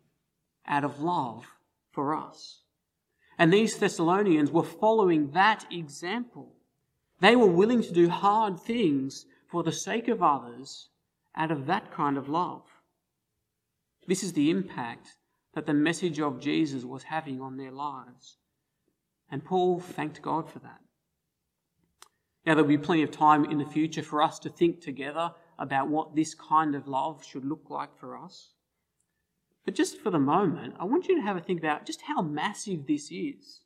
out 0.66 0.84
of 0.84 1.00
love 1.00 1.46
for 1.90 2.14
us. 2.14 2.62
And 3.38 3.52
these 3.52 3.76
Thessalonians 3.76 4.50
were 4.50 4.64
following 4.64 5.30
that 5.32 5.66
example. 5.70 6.54
They 7.20 7.36
were 7.36 7.46
willing 7.46 7.82
to 7.82 7.92
do 7.92 8.08
hard 8.08 8.60
things 8.60 9.26
for 9.48 9.62
the 9.62 9.72
sake 9.72 10.08
of 10.08 10.22
others 10.22 10.88
out 11.34 11.50
of 11.50 11.66
that 11.66 11.92
kind 11.92 12.16
of 12.16 12.28
love. 12.28 12.62
This 14.06 14.22
is 14.22 14.32
the 14.32 14.50
impact 14.50 15.16
that 15.54 15.66
the 15.66 15.74
message 15.74 16.20
of 16.20 16.40
Jesus 16.40 16.84
was 16.84 17.04
having 17.04 17.40
on 17.40 17.56
their 17.56 17.72
lives. 17.72 18.36
And 19.30 19.44
Paul 19.44 19.80
thanked 19.80 20.22
God 20.22 20.50
for 20.50 20.58
that. 20.60 20.80
Now, 22.46 22.54
there'll 22.54 22.68
be 22.68 22.78
plenty 22.78 23.02
of 23.02 23.10
time 23.10 23.44
in 23.44 23.58
the 23.58 23.66
future 23.66 24.02
for 24.02 24.22
us 24.22 24.38
to 24.40 24.48
think 24.48 24.80
together 24.80 25.32
about 25.58 25.88
what 25.88 26.14
this 26.14 26.34
kind 26.34 26.74
of 26.74 26.88
love 26.88 27.24
should 27.24 27.44
look 27.44 27.68
like 27.68 27.98
for 27.98 28.16
us. 28.16 28.52
But 29.64 29.74
just 29.74 29.98
for 29.98 30.10
the 30.10 30.18
moment, 30.18 30.74
I 30.78 30.84
want 30.84 31.08
you 31.08 31.16
to 31.16 31.22
have 31.22 31.36
a 31.36 31.40
think 31.40 31.58
about 31.58 31.84
just 31.84 32.02
how 32.02 32.22
massive 32.22 32.86
this 32.86 33.10
is. 33.10 33.60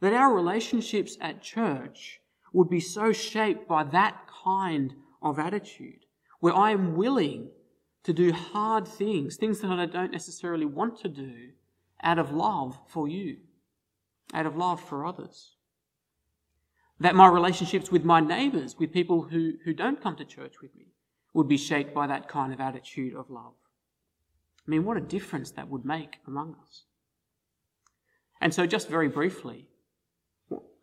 That 0.00 0.12
our 0.12 0.34
relationships 0.34 1.16
at 1.20 1.40
church 1.40 2.20
would 2.54 2.70
be 2.70 2.80
so 2.80 3.12
shaped 3.12 3.68
by 3.68 3.84
that 3.84 4.26
kind 4.44 4.94
of 5.20 5.38
attitude 5.38 6.06
where 6.40 6.54
I 6.54 6.70
am 6.70 6.96
willing 6.96 7.50
to 8.04 8.12
do 8.12 8.32
hard 8.32 8.86
things, 8.86 9.36
things 9.36 9.60
that 9.60 9.72
I 9.72 9.86
don't 9.86 10.12
necessarily 10.12 10.64
want 10.64 11.00
to 11.00 11.08
do, 11.08 11.50
out 12.02 12.18
of 12.18 12.30
love 12.30 12.78
for 12.86 13.08
you, 13.08 13.38
out 14.32 14.46
of 14.46 14.56
love 14.56 14.80
for 14.80 15.04
others. 15.04 15.56
That 17.00 17.16
my 17.16 17.26
relationships 17.26 17.90
with 17.90 18.04
my 18.04 18.20
neighbours, 18.20 18.76
with 18.78 18.92
people 18.92 19.22
who, 19.22 19.54
who 19.64 19.74
don't 19.74 20.00
come 20.00 20.16
to 20.16 20.24
church 20.24 20.54
with 20.62 20.74
me, 20.76 20.92
would 21.32 21.48
be 21.48 21.56
shaped 21.56 21.92
by 21.92 22.06
that 22.06 22.28
kind 22.28 22.52
of 22.52 22.60
attitude 22.60 23.14
of 23.14 23.30
love. 23.30 23.54
I 24.66 24.70
mean, 24.70 24.84
what 24.84 24.96
a 24.96 25.00
difference 25.00 25.50
that 25.52 25.68
would 25.68 25.84
make 25.84 26.18
among 26.26 26.54
us. 26.62 26.84
And 28.40 28.54
so, 28.54 28.66
just 28.66 28.88
very 28.88 29.08
briefly, 29.08 29.66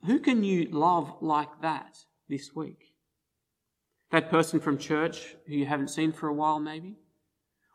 who 0.05 0.20
can 0.20 0.43
you 0.43 0.67
love 0.72 1.15
like 1.22 1.62
that 1.62 1.98
this 2.27 2.55
week? 2.55 2.93
That 4.12 4.29
person 4.29 4.60
from 4.60 4.77
church 4.77 5.36
who 5.48 5.53
you 5.53 5.65
haven't 5.65 5.89
seen 5.89 6.12
for 6.12 6.27
a 6.27 6.34
while, 6.34 6.60
maybe? 6.60 6.98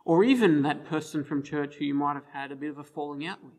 Or 0.04 0.22
even 0.22 0.62
that 0.62 0.84
person 0.84 1.24
from 1.24 1.42
church 1.42 1.76
who 1.76 1.84
you 1.84 1.94
might 1.94 2.14
have 2.14 2.26
had 2.32 2.52
a 2.52 2.56
bit 2.56 2.70
of 2.70 2.78
a 2.78 2.84
falling 2.84 3.26
out 3.26 3.42
with? 3.42 3.54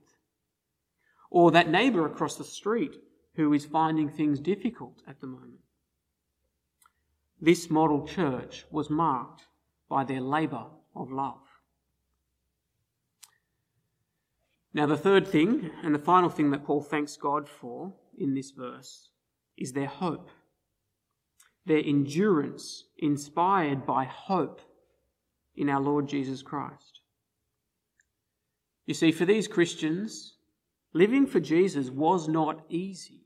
Or 1.29 1.51
that 1.51 1.69
neighbour 1.69 2.05
across 2.05 2.35
the 2.35 2.43
street 2.43 2.95
who 3.35 3.51
is 3.53 3.65
finding 3.65 4.09
things 4.09 4.39
difficult 4.39 5.01
at 5.07 5.19
the 5.21 5.27
moment? 5.27 5.59
This 7.39 7.69
model 7.69 8.07
church 8.07 8.65
was 8.71 8.89
marked 8.89 9.43
by 9.89 10.03
their 10.03 10.21
labour 10.21 10.65
of 10.95 11.11
love. 11.11 11.39
Now, 14.73 14.85
the 14.85 14.97
third 14.97 15.27
thing, 15.27 15.71
and 15.83 15.93
the 15.93 15.99
final 15.99 16.29
thing 16.29 16.51
that 16.51 16.65
Paul 16.65 16.81
thanks 16.81 17.17
God 17.17 17.47
for 17.49 17.93
in 18.17 18.33
this 18.33 18.51
verse, 18.51 19.09
is 19.57 19.73
their 19.73 19.87
hope. 19.87 20.29
Their 21.65 21.83
endurance, 21.83 22.85
inspired 22.97 23.85
by 23.85 24.05
hope 24.05 24.61
in 25.55 25.69
our 25.69 25.81
Lord 25.81 26.07
Jesus 26.07 26.41
Christ. 26.41 27.01
You 28.85 28.93
see, 28.93 29.11
for 29.11 29.25
these 29.25 29.47
Christians, 29.47 30.35
living 30.93 31.27
for 31.27 31.39
Jesus 31.39 31.89
was 31.89 32.27
not 32.27 32.63
easy. 32.69 33.25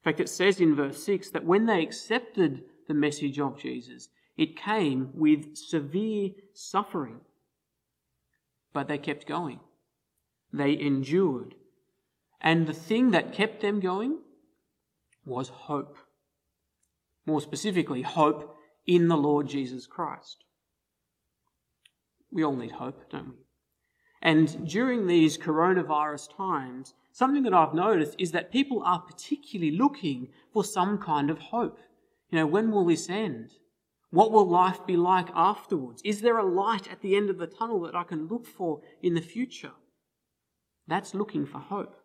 In 0.00 0.10
fact, 0.10 0.20
it 0.20 0.28
says 0.28 0.60
in 0.60 0.74
verse 0.74 1.02
6 1.02 1.30
that 1.30 1.44
when 1.44 1.64
they 1.64 1.82
accepted 1.82 2.64
the 2.86 2.94
message 2.94 3.38
of 3.38 3.58
Jesus, 3.58 4.08
it 4.36 4.56
came 4.56 5.10
with 5.14 5.56
severe 5.56 6.30
suffering. 6.52 7.20
But 8.74 8.88
they 8.88 8.98
kept 8.98 9.26
going 9.26 9.60
they 10.54 10.78
endured. 10.78 11.56
And 12.44 12.66
the 12.66 12.74
thing 12.74 13.12
that 13.12 13.32
kept 13.32 13.62
them 13.62 13.80
going 13.80 14.18
was 15.24 15.48
hope. 15.48 15.96
More 17.24 17.40
specifically, 17.40 18.02
hope 18.02 18.54
in 18.86 19.08
the 19.08 19.16
Lord 19.16 19.48
Jesus 19.48 19.86
Christ. 19.86 20.44
We 22.30 22.44
all 22.44 22.54
need 22.54 22.72
hope, 22.72 23.10
don't 23.10 23.30
we? 23.30 23.46
And 24.20 24.68
during 24.68 25.06
these 25.06 25.38
coronavirus 25.38 26.36
times, 26.36 26.92
something 27.12 27.44
that 27.44 27.54
I've 27.54 27.72
noticed 27.72 28.14
is 28.18 28.32
that 28.32 28.52
people 28.52 28.82
are 28.84 29.00
particularly 29.00 29.74
looking 29.74 30.28
for 30.52 30.62
some 30.62 30.98
kind 30.98 31.30
of 31.30 31.38
hope. 31.38 31.78
You 32.30 32.38
know, 32.38 32.46
when 32.46 32.70
will 32.70 32.84
this 32.84 33.08
end? 33.08 33.52
What 34.10 34.32
will 34.32 34.48
life 34.48 34.86
be 34.86 34.98
like 34.98 35.28
afterwards? 35.34 36.02
Is 36.04 36.20
there 36.20 36.36
a 36.36 36.44
light 36.44 36.90
at 36.92 37.00
the 37.00 37.16
end 37.16 37.30
of 37.30 37.38
the 37.38 37.46
tunnel 37.46 37.80
that 37.82 37.94
I 37.94 38.04
can 38.04 38.28
look 38.28 38.46
for 38.46 38.82
in 39.02 39.14
the 39.14 39.22
future? 39.22 39.72
That's 40.86 41.14
looking 41.14 41.46
for 41.46 41.58
hope. 41.58 42.03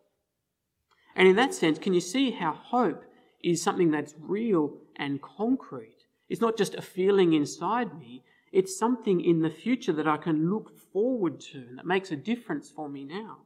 And 1.20 1.28
in 1.28 1.36
that 1.36 1.52
sense, 1.52 1.78
can 1.78 1.92
you 1.92 2.00
see 2.00 2.30
how 2.30 2.54
hope 2.54 3.04
is 3.44 3.60
something 3.60 3.90
that's 3.90 4.14
real 4.18 4.78
and 4.96 5.20
concrete? 5.20 6.06
It's 6.30 6.40
not 6.40 6.56
just 6.56 6.74
a 6.74 6.80
feeling 6.80 7.34
inside 7.34 7.98
me, 7.98 8.24
it's 8.52 8.78
something 8.78 9.20
in 9.20 9.42
the 9.42 9.50
future 9.50 9.92
that 9.92 10.08
I 10.08 10.16
can 10.16 10.48
look 10.48 10.78
forward 10.94 11.38
to 11.52 11.58
and 11.58 11.76
that 11.76 11.84
makes 11.84 12.10
a 12.10 12.16
difference 12.16 12.70
for 12.70 12.88
me 12.88 13.04
now. 13.04 13.36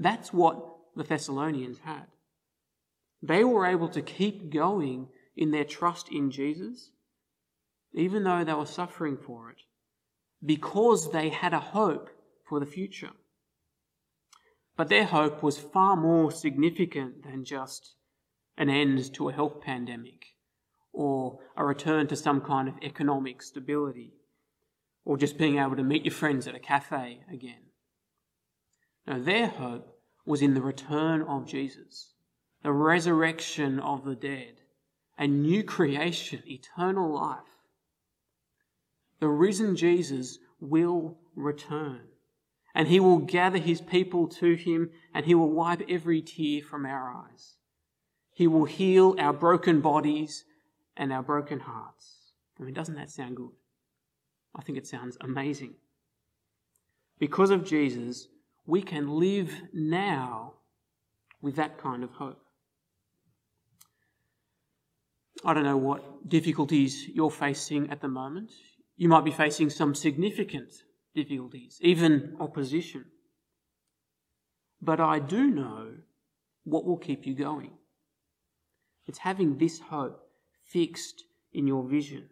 That's 0.00 0.32
what 0.32 0.66
the 0.96 1.04
Thessalonians 1.04 1.78
had. 1.84 2.06
They 3.22 3.44
were 3.44 3.64
able 3.64 3.88
to 3.90 4.02
keep 4.02 4.52
going 4.52 5.06
in 5.36 5.52
their 5.52 5.62
trust 5.62 6.08
in 6.10 6.32
Jesus, 6.32 6.90
even 7.94 8.24
though 8.24 8.42
they 8.42 8.52
were 8.52 8.66
suffering 8.66 9.16
for 9.16 9.50
it, 9.50 9.58
because 10.44 11.12
they 11.12 11.28
had 11.28 11.54
a 11.54 11.60
hope 11.60 12.10
for 12.48 12.58
the 12.58 12.66
future. 12.66 13.12
But 14.76 14.88
their 14.88 15.06
hope 15.06 15.42
was 15.42 15.58
far 15.58 15.96
more 15.96 16.30
significant 16.30 17.22
than 17.22 17.44
just 17.44 17.94
an 18.58 18.68
end 18.68 19.12
to 19.14 19.28
a 19.28 19.32
health 19.32 19.60
pandemic 19.60 20.34
or 20.92 21.38
a 21.56 21.64
return 21.64 22.06
to 22.08 22.16
some 22.16 22.40
kind 22.40 22.68
of 22.68 22.74
economic 22.82 23.42
stability 23.42 24.12
or 25.04 25.16
just 25.16 25.38
being 25.38 25.58
able 25.58 25.76
to 25.76 25.82
meet 25.82 26.04
your 26.04 26.12
friends 26.12 26.46
at 26.46 26.54
a 26.54 26.60
cafe 26.60 27.20
again. 27.32 27.70
No, 29.06 29.20
their 29.20 29.46
hope 29.46 29.98
was 30.26 30.42
in 30.42 30.54
the 30.54 30.62
return 30.62 31.22
of 31.22 31.46
Jesus, 31.46 32.14
the 32.62 32.72
resurrection 32.72 33.78
of 33.78 34.04
the 34.04 34.16
dead, 34.16 34.60
a 35.16 35.26
new 35.26 35.62
creation, 35.62 36.42
eternal 36.46 37.14
life. 37.14 37.38
The 39.20 39.28
risen 39.28 39.76
Jesus 39.76 40.38
will 40.60 41.18
return 41.34 42.08
and 42.76 42.88
he 42.88 43.00
will 43.00 43.20
gather 43.20 43.56
his 43.56 43.80
people 43.80 44.28
to 44.28 44.54
him, 44.54 44.90
and 45.14 45.24
he 45.24 45.34
will 45.34 45.50
wipe 45.50 45.80
every 45.88 46.20
tear 46.20 46.60
from 46.60 46.84
our 46.84 47.10
eyes. 47.10 47.56
He 48.34 48.46
will 48.46 48.66
heal 48.66 49.16
our 49.18 49.32
broken 49.32 49.80
bodies 49.80 50.44
and 50.94 51.10
our 51.10 51.22
broken 51.22 51.60
hearts. 51.60 52.34
I 52.60 52.64
mean, 52.64 52.74
doesn't 52.74 52.96
that 52.96 53.10
sound 53.10 53.36
good? 53.36 53.52
I 54.54 54.60
think 54.60 54.76
it 54.76 54.86
sounds 54.86 55.16
amazing. 55.22 55.76
Because 57.18 57.48
of 57.48 57.64
Jesus, 57.64 58.28
we 58.66 58.82
can 58.82 59.08
live 59.08 59.54
now 59.72 60.52
with 61.40 61.56
that 61.56 61.78
kind 61.78 62.04
of 62.04 62.10
hope. 62.10 62.42
I 65.46 65.54
don't 65.54 65.64
know 65.64 65.78
what 65.78 66.28
difficulties 66.28 67.08
you're 67.08 67.30
facing 67.30 67.88
at 67.88 68.02
the 68.02 68.08
moment. 68.08 68.52
You 68.98 69.08
might 69.08 69.24
be 69.24 69.30
facing 69.30 69.70
some 69.70 69.94
significant 69.94 70.74
difficulties, 71.16 71.78
even 71.80 72.36
opposition. 72.38 73.06
But 74.80 75.00
I 75.00 75.18
do 75.18 75.48
know 75.48 75.94
what 76.62 76.84
will 76.84 76.98
keep 76.98 77.26
you 77.26 77.34
going. 77.34 77.72
It's 79.06 79.18
having 79.18 79.58
this 79.58 79.80
hope 79.80 80.20
fixed 80.64 81.24
in 81.52 81.66
your 81.66 81.84
vision, 81.84 82.28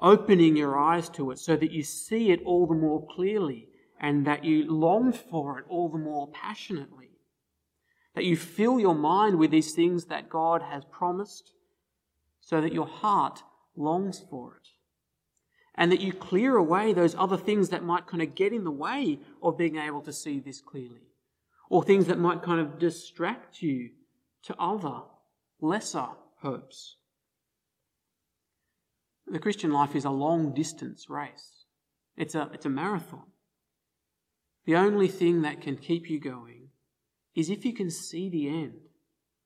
opening 0.00 0.56
your 0.56 0.76
eyes 0.78 1.08
to 1.10 1.30
it 1.30 1.38
so 1.38 1.54
that 1.56 1.70
you 1.70 1.82
see 1.82 2.32
it 2.32 2.40
all 2.44 2.66
the 2.66 2.74
more 2.74 3.06
clearly 3.14 3.68
and 4.00 4.26
that 4.26 4.44
you 4.44 4.68
long 4.68 5.12
for 5.12 5.58
it 5.58 5.64
all 5.68 5.88
the 5.88 5.98
more 5.98 6.28
passionately. 6.32 7.10
That 8.14 8.24
you 8.24 8.36
fill 8.36 8.80
your 8.80 8.94
mind 8.94 9.38
with 9.38 9.50
these 9.50 9.74
things 9.74 10.06
that 10.06 10.28
God 10.28 10.62
has 10.62 10.84
promised 10.90 11.52
so 12.40 12.60
that 12.60 12.72
your 12.72 12.86
heart 12.86 13.42
longs 13.76 14.24
for 14.30 14.56
it 14.56 14.68
and 15.74 15.90
that 15.90 16.00
you 16.00 16.12
clear 16.12 16.56
away 16.56 16.92
those 16.92 17.14
other 17.14 17.36
things 17.36 17.70
that 17.70 17.82
might 17.82 18.06
kind 18.06 18.22
of 18.22 18.34
get 18.34 18.52
in 18.52 18.64
the 18.64 18.70
way 18.70 19.18
of 19.42 19.56
being 19.56 19.76
able 19.76 20.02
to 20.02 20.12
see 20.12 20.38
this 20.38 20.60
clearly, 20.60 21.08
or 21.70 21.82
things 21.82 22.06
that 22.06 22.18
might 22.18 22.42
kind 22.42 22.60
of 22.60 22.78
distract 22.78 23.62
you 23.62 23.90
to 24.42 24.54
other, 24.58 25.00
lesser 25.60 26.08
hopes. 26.40 26.96
The 29.26 29.38
Christian 29.38 29.72
life 29.72 29.96
is 29.96 30.04
a 30.04 30.10
long 30.10 30.52
distance 30.52 31.08
race, 31.08 31.64
it's 32.16 32.34
a, 32.34 32.50
it's 32.52 32.66
a 32.66 32.70
marathon. 32.70 33.24
The 34.64 34.76
only 34.76 35.08
thing 35.08 35.42
that 35.42 35.60
can 35.60 35.76
keep 35.76 36.08
you 36.08 36.20
going 36.20 36.68
is 37.34 37.50
if 37.50 37.64
you 37.64 37.72
can 37.72 37.90
see 37.90 38.28
the 38.28 38.48
end, 38.48 38.74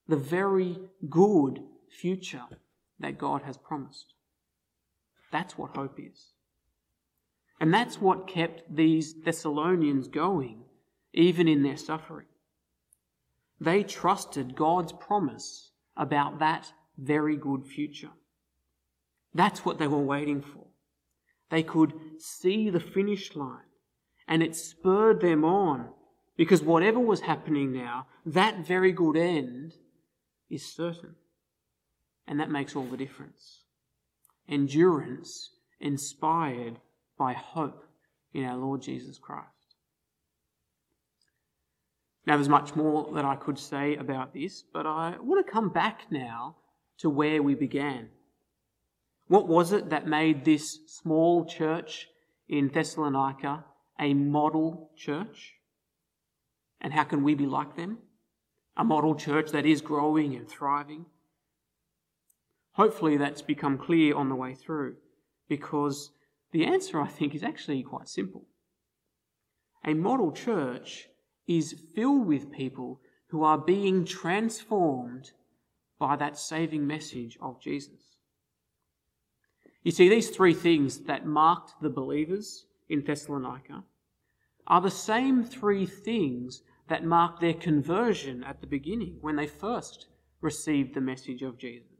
the 0.08 0.16
very 0.16 0.78
good 1.08 1.60
future 1.88 2.44
that 2.98 3.18
God 3.18 3.42
has 3.42 3.56
promised. 3.56 4.14
That's 5.32 5.58
what 5.58 5.76
hope 5.76 5.98
is. 5.98 6.32
And 7.60 7.72
that's 7.72 8.00
what 8.00 8.28
kept 8.28 8.62
these 8.74 9.14
Thessalonians 9.24 10.08
going, 10.08 10.64
even 11.12 11.48
in 11.48 11.62
their 11.62 11.76
suffering. 11.76 12.26
They 13.60 13.82
trusted 13.82 14.54
God's 14.54 14.92
promise 14.92 15.70
about 15.96 16.38
that 16.40 16.72
very 16.98 17.36
good 17.36 17.66
future. 17.66 18.10
That's 19.34 19.64
what 19.64 19.78
they 19.78 19.86
were 19.86 19.98
waiting 19.98 20.42
for. 20.42 20.66
They 21.50 21.62
could 21.62 21.94
see 22.18 22.70
the 22.70 22.80
finish 22.80 23.34
line, 23.34 23.70
and 24.28 24.42
it 24.42 24.56
spurred 24.56 25.20
them 25.20 25.44
on 25.44 25.90
because 26.36 26.62
whatever 26.62 26.98
was 26.98 27.20
happening 27.20 27.72
now, 27.72 28.06
that 28.26 28.66
very 28.66 28.92
good 28.92 29.16
end 29.16 29.72
is 30.50 30.74
certain. 30.74 31.14
And 32.26 32.40
that 32.40 32.50
makes 32.50 32.76
all 32.76 32.84
the 32.84 32.96
difference 32.96 33.60
endurance 34.48 35.50
inspired 35.80 36.78
by 37.18 37.32
hope 37.32 37.84
in 38.32 38.44
our 38.44 38.56
Lord 38.56 38.82
Jesus 38.82 39.18
Christ. 39.18 39.46
Now, 42.26 42.36
there's 42.36 42.48
much 42.48 42.74
more 42.74 43.12
that 43.14 43.24
I 43.24 43.36
could 43.36 43.58
say 43.58 43.94
about 43.96 44.34
this, 44.34 44.64
but 44.72 44.84
I 44.84 45.14
want 45.20 45.46
to 45.46 45.52
come 45.52 45.68
back 45.68 46.02
now 46.10 46.56
to 46.98 47.08
where 47.08 47.42
we 47.42 47.54
began. 47.54 48.08
What 49.28 49.46
was 49.46 49.72
it 49.72 49.90
that 49.90 50.06
made 50.06 50.44
this 50.44 50.78
small 50.86 51.44
church 51.44 52.08
in 52.48 52.68
Thessalonica 52.68 53.64
a 53.98 54.14
model 54.14 54.90
church? 54.96 55.54
And 56.80 56.92
how 56.92 57.04
can 57.04 57.22
we 57.22 57.34
be 57.34 57.46
like 57.46 57.76
them? 57.76 57.98
A 58.76 58.84
model 58.84 59.14
church 59.14 59.50
that 59.52 59.64
is 59.66 59.80
growing 59.80 60.34
and 60.34 60.48
thriving? 60.48 61.06
Hopefully, 62.76 63.16
that's 63.16 63.40
become 63.40 63.78
clear 63.78 64.14
on 64.14 64.28
the 64.28 64.34
way 64.34 64.54
through 64.54 64.96
because 65.48 66.10
the 66.52 66.66
answer, 66.66 67.00
I 67.00 67.08
think, 67.08 67.34
is 67.34 67.42
actually 67.42 67.82
quite 67.82 68.06
simple. 68.06 68.44
A 69.82 69.94
model 69.94 70.30
church 70.30 71.08
is 71.46 71.80
filled 71.94 72.26
with 72.26 72.52
people 72.52 73.00
who 73.28 73.42
are 73.42 73.56
being 73.56 74.04
transformed 74.04 75.32
by 75.98 76.16
that 76.16 76.36
saving 76.36 76.86
message 76.86 77.38
of 77.40 77.62
Jesus. 77.62 78.18
You 79.82 79.90
see, 79.90 80.10
these 80.10 80.28
three 80.28 80.52
things 80.52 80.98
that 81.04 81.24
marked 81.24 81.80
the 81.80 81.88
believers 81.88 82.66
in 82.90 83.02
Thessalonica 83.02 83.84
are 84.66 84.82
the 84.82 84.90
same 84.90 85.44
three 85.44 85.86
things 85.86 86.62
that 86.88 87.04
marked 87.04 87.40
their 87.40 87.54
conversion 87.54 88.44
at 88.44 88.60
the 88.60 88.66
beginning 88.66 89.16
when 89.22 89.36
they 89.36 89.46
first 89.46 90.08
received 90.42 90.94
the 90.94 91.00
message 91.00 91.40
of 91.40 91.56
Jesus. 91.56 91.95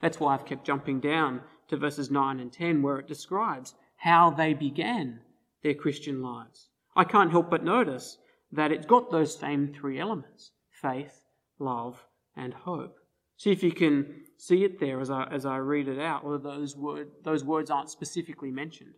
That's 0.00 0.18
why 0.18 0.34
I've 0.34 0.46
kept 0.46 0.66
jumping 0.66 1.00
down 1.00 1.42
to 1.68 1.76
verses 1.76 2.10
9 2.10 2.40
and 2.40 2.52
10, 2.52 2.82
where 2.82 2.98
it 2.98 3.08
describes 3.08 3.74
how 3.96 4.30
they 4.30 4.54
began 4.54 5.20
their 5.62 5.74
Christian 5.74 6.22
lives. 6.22 6.68
I 6.96 7.04
can't 7.04 7.30
help 7.30 7.50
but 7.50 7.64
notice 7.64 8.18
that 8.52 8.72
it's 8.72 8.86
got 8.86 9.10
those 9.10 9.38
same 9.38 9.72
three 9.72 10.00
elements 10.00 10.52
faith, 10.70 11.24
love, 11.58 12.06
and 12.36 12.54
hope. 12.54 12.98
See 13.36 13.50
if 13.50 13.62
you 13.62 13.72
can 13.72 14.22
see 14.36 14.64
it 14.64 14.80
there 14.80 15.00
as 15.00 15.10
I, 15.10 15.24
as 15.24 15.46
I 15.46 15.56
read 15.56 15.88
it 15.88 15.98
out, 15.98 16.24
or 16.24 16.38
those, 16.38 16.76
word, 16.76 17.10
those 17.24 17.44
words 17.44 17.70
aren't 17.70 17.90
specifically 17.90 18.50
mentioned. 18.50 18.94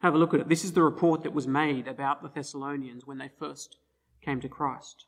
Have 0.00 0.14
a 0.14 0.18
look 0.18 0.34
at 0.34 0.40
it. 0.40 0.48
This 0.48 0.64
is 0.64 0.72
the 0.72 0.82
report 0.82 1.22
that 1.22 1.32
was 1.32 1.46
made 1.46 1.88
about 1.88 2.22
the 2.22 2.28
Thessalonians 2.28 3.06
when 3.06 3.18
they 3.18 3.30
first 3.38 3.76
came 4.22 4.40
to 4.40 4.48
Christ. 4.48 5.06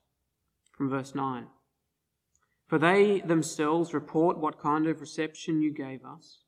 From 0.73 0.89
verse 0.89 1.15
9. 1.15 1.47
For 2.67 2.79
they 2.79 3.21
themselves 3.21 3.95
report 3.95 4.39
what 4.39 4.61
kind 4.61 4.87
of 4.87 5.01
reception 5.01 5.63
you 5.63 5.73
gave 5.73 6.05
us. 6.05 6.39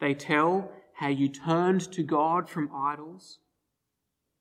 They 0.00 0.14
tell 0.14 0.70
how 0.94 1.08
you 1.08 1.28
turned 1.28 1.92
to 1.92 2.02
God 2.02 2.48
from 2.48 2.70
idols 2.74 3.38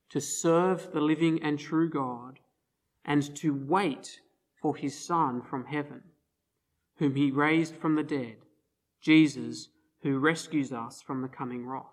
to 0.09 0.21
serve 0.21 0.91
the 0.93 1.01
living 1.01 1.41
and 1.41 1.57
true 1.57 1.89
God 1.89 2.39
and 3.03 3.35
to 3.37 3.53
wait 3.53 4.21
for 4.61 4.75
his 4.75 4.97
Son 4.97 5.41
from 5.41 5.65
heaven, 5.65 6.01
whom 6.97 7.15
he 7.15 7.31
raised 7.31 7.75
from 7.75 7.95
the 7.95 8.03
dead, 8.03 8.37
Jesus, 9.01 9.69
who 10.01 10.19
rescues 10.19 10.71
us 10.71 11.01
from 11.01 11.21
the 11.21 11.27
coming 11.27 11.65
wrath. 11.65 11.85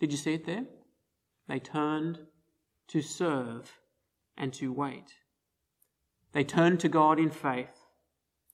Did 0.00 0.12
you 0.12 0.18
see 0.18 0.34
it 0.34 0.46
there? 0.46 0.66
They 1.48 1.58
turned 1.58 2.20
to 2.88 3.00
serve 3.00 3.72
and 4.36 4.52
to 4.54 4.72
wait. 4.72 5.14
They 6.38 6.44
turn 6.44 6.78
to 6.78 6.88
God 6.88 7.18
in 7.18 7.30
faith. 7.30 7.88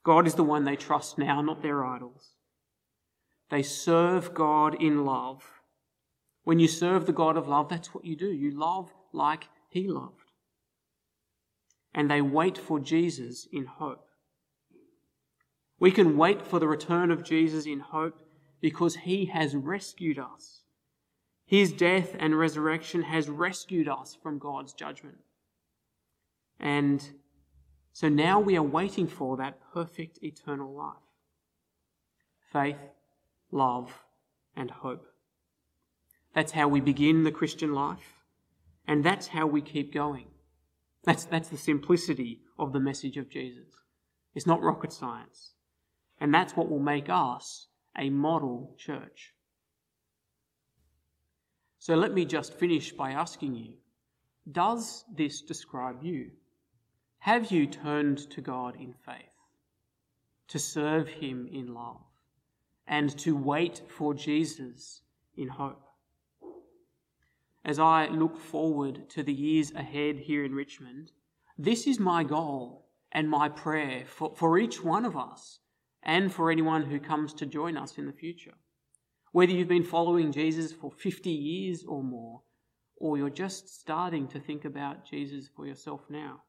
God 0.04 0.26
is 0.26 0.36
the 0.36 0.42
one 0.42 0.64
they 0.64 0.74
trust 0.74 1.18
now, 1.18 1.42
not 1.42 1.60
their 1.60 1.84
idols. 1.84 2.30
They 3.50 3.62
serve 3.62 4.32
God 4.32 4.74
in 4.80 5.04
love 5.04 5.44
when 6.44 6.58
you 6.58 6.66
serve 6.66 7.04
the 7.04 7.12
God 7.12 7.36
of 7.36 7.46
love, 7.46 7.68
that's 7.68 7.94
what 7.94 8.06
you 8.06 8.16
do. 8.16 8.32
You 8.32 8.52
love 8.52 8.94
like 9.12 9.48
he 9.68 9.86
loved. 9.86 10.32
And 11.94 12.10
they 12.10 12.22
wait 12.22 12.56
for 12.56 12.80
Jesus 12.80 13.46
in 13.52 13.66
hope. 13.66 14.08
We 15.78 15.90
can 15.90 16.16
wait 16.16 16.40
for 16.40 16.58
the 16.58 16.68
return 16.68 17.10
of 17.10 17.22
Jesus 17.22 17.66
in 17.66 17.80
hope 17.80 18.18
because 18.62 18.96
he 18.96 19.26
has 19.26 19.54
rescued 19.54 20.18
us. 20.18 20.62
His 21.44 21.70
death 21.70 22.16
and 22.18 22.38
resurrection 22.38 23.02
has 23.02 23.28
rescued 23.28 23.88
us 23.88 24.16
from 24.22 24.38
God's 24.38 24.72
judgment. 24.72 25.18
And 26.58 27.12
so 27.94 28.08
now 28.08 28.40
we 28.40 28.56
are 28.56 28.62
waiting 28.62 29.06
for 29.06 29.36
that 29.36 29.60
perfect 29.72 30.18
eternal 30.20 30.74
life 30.74 30.96
faith, 32.52 32.76
love, 33.50 34.04
and 34.56 34.70
hope. 34.70 35.06
That's 36.34 36.52
how 36.52 36.68
we 36.68 36.80
begin 36.80 37.22
the 37.22 37.32
Christian 37.32 37.72
life, 37.72 38.22
and 38.86 39.04
that's 39.04 39.28
how 39.28 39.46
we 39.46 39.60
keep 39.60 39.94
going. 39.94 40.26
That's, 41.04 41.24
that's 41.24 41.48
the 41.48 41.56
simplicity 41.56 42.40
of 42.58 42.72
the 42.72 42.80
message 42.80 43.16
of 43.16 43.28
Jesus. 43.28 43.68
It's 44.34 44.46
not 44.46 44.62
rocket 44.62 44.92
science. 44.92 45.52
And 46.20 46.34
that's 46.34 46.56
what 46.56 46.68
will 46.68 46.80
make 46.80 47.08
us 47.08 47.68
a 47.96 48.10
model 48.10 48.74
church. 48.78 49.34
So 51.78 51.94
let 51.94 52.12
me 52.12 52.24
just 52.24 52.54
finish 52.54 52.92
by 52.92 53.12
asking 53.12 53.54
you 53.54 53.74
Does 54.50 55.04
this 55.14 55.42
describe 55.42 56.02
you? 56.02 56.30
Have 57.24 57.50
you 57.50 57.66
turned 57.66 58.18
to 58.32 58.42
God 58.42 58.76
in 58.76 58.92
faith, 58.92 59.38
to 60.48 60.58
serve 60.58 61.08
Him 61.08 61.48
in 61.50 61.72
love, 61.72 62.02
and 62.86 63.18
to 63.18 63.34
wait 63.34 63.80
for 63.88 64.12
Jesus 64.12 65.00
in 65.34 65.48
hope? 65.48 65.84
as 67.64 67.78
I 67.78 68.08
look 68.08 68.38
forward 68.38 69.08
to 69.08 69.22
the 69.22 69.32
years 69.32 69.72
ahead 69.72 70.18
here 70.18 70.44
in 70.44 70.54
Richmond, 70.54 71.12
this 71.56 71.86
is 71.86 71.98
my 71.98 72.24
goal 72.24 72.90
and 73.10 73.30
my 73.30 73.48
prayer 73.48 74.04
for, 74.06 74.34
for 74.36 74.58
each 74.58 74.84
one 74.84 75.06
of 75.06 75.16
us 75.16 75.60
and 76.02 76.30
for 76.30 76.50
anyone 76.50 76.84
who 76.84 77.00
comes 77.00 77.32
to 77.34 77.46
join 77.46 77.78
us 77.78 77.96
in 77.96 78.06
the 78.06 78.12
future. 78.12 78.52
Whether 79.32 79.52
you've 79.52 79.66
been 79.66 79.82
following 79.82 80.30
Jesus 80.30 80.72
for 80.72 80.90
50 80.90 81.30
years 81.30 81.84
or 81.84 82.04
more, 82.04 82.42
or 82.96 83.16
you're 83.16 83.30
just 83.30 83.80
starting 83.80 84.28
to 84.28 84.38
think 84.38 84.66
about 84.66 85.06
Jesus 85.06 85.48
for 85.48 85.66
yourself 85.66 86.02
now. 86.10 86.42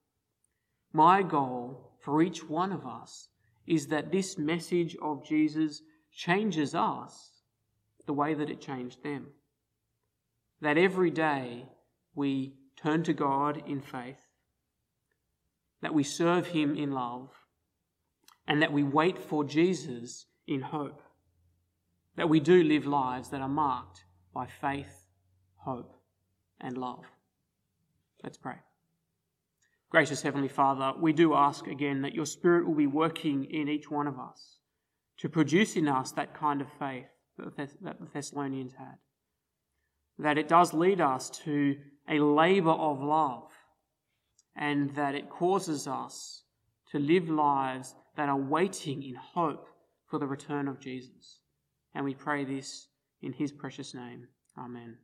My 0.96 1.22
goal 1.22 1.92
for 2.00 2.22
each 2.22 2.48
one 2.48 2.72
of 2.72 2.86
us 2.86 3.28
is 3.68 3.88
that 3.88 4.12
this 4.12 4.38
message 4.38 4.96
of 5.02 5.26
Jesus 5.26 5.82
changes 6.12 6.74
us 6.74 7.32
the 8.06 8.14
way 8.14 8.34
that 8.34 8.50
it 8.50 8.62
changed 8.62 9.04
them 9.04 9.28
that 10.62 10.78
every 10.78 11.12
day 11.12 11.66
we 12.14 12.54
turn 12.76 13.04
to 13.04 13.14
God 13.14 13.62
in 13.68 13.82
faith, 13.82 14.26
that 15.82 15.94
we 15.94 16.04
serve 16.04 16.48
Him 16.48 16.76
in 16.76 16.92
love, 16.92 17.30
and 18.48 18.62
that 18.62 18.74
we 18.74 18.84
wait 18.84 19.18
for 19.20 19.44
Jesus 19.44 20.26
in 20.48 20.62
hope. 20.62 21.02
That 22.16 22.30
we 22.30 22.40
do 22.40 22.64
live 22.64 22.86
lives 22.86 23.30
that 23.30 23.42
are 23.42 23.50
marked 23.50 24.06
by 24.34 24.48
faith, 24.48 25.06
hope, 25.58 25.94
and 26.62 26.78
love. 26.78 27.04
Let's 28.24 28.38
pray. 28.38 28.56
Gracious 29.90 30.22
Heavenly 30.22 30.48
Father, 30.48 30.94
we 31.00 31.14
do 31.14 31.34
ask 31.34 31.68
again 31.68 32.02
that 32.02 32.16
your 32.16 32.26
Spirit 32.26 32.68
will 32.68 32.76
be 32.76 32.88
working 32.88 33.46
in 33.46 33.70
each 33.70 33.90
one 33.90 34.08
of 34.08 34.20
us 34.20 34.58
to 35.18 35.30
produce 35.30 35.76
in 35.76 35.88
us 35.88 36.12
that 36.14 36.38
kind 36.38 36.62
of 36.62 36.68
faith 36.80 37.06
that 37.38 38.00
the 38.00 38.08
Thessalonians 38.14 38.74
had 38.78 38.96
that 40.18 40.38
it 40.38 40.48
does 40.48 40.74
lead 40.74 41.02
us 41.02 41.30
to 41.30 41.76
a 42.10 42.20
labour 42.20 42.72
of 42.72 43.02
love 43.02 43.52
and 44.56 44.96
that 44.96 45.16
it 45.16 45.30
causes 45.30 45.88
us 45.88 46.44
to 46.92 47.00
live 47.00 47.30
lives 47.30 47.96
that 48.16 48.30
are 48.30 48.38
waiting 48.38 49.04
in 49.04 49.16
hope 49.16 49.68
for 50.10 50.20
the 50.20 50.28
return 50.28 50.68
of 50.68 50.80
Jesus. 50.80 51.40
And 51.94 52.06
we 52.06 52.14
pray 52.14 52.46
this 52.46 52.88
in 53.22 53.34
his 53.34 53.52
precious 53.52 53.94
name. 53.94 54.28
Amen. 54.58 54.98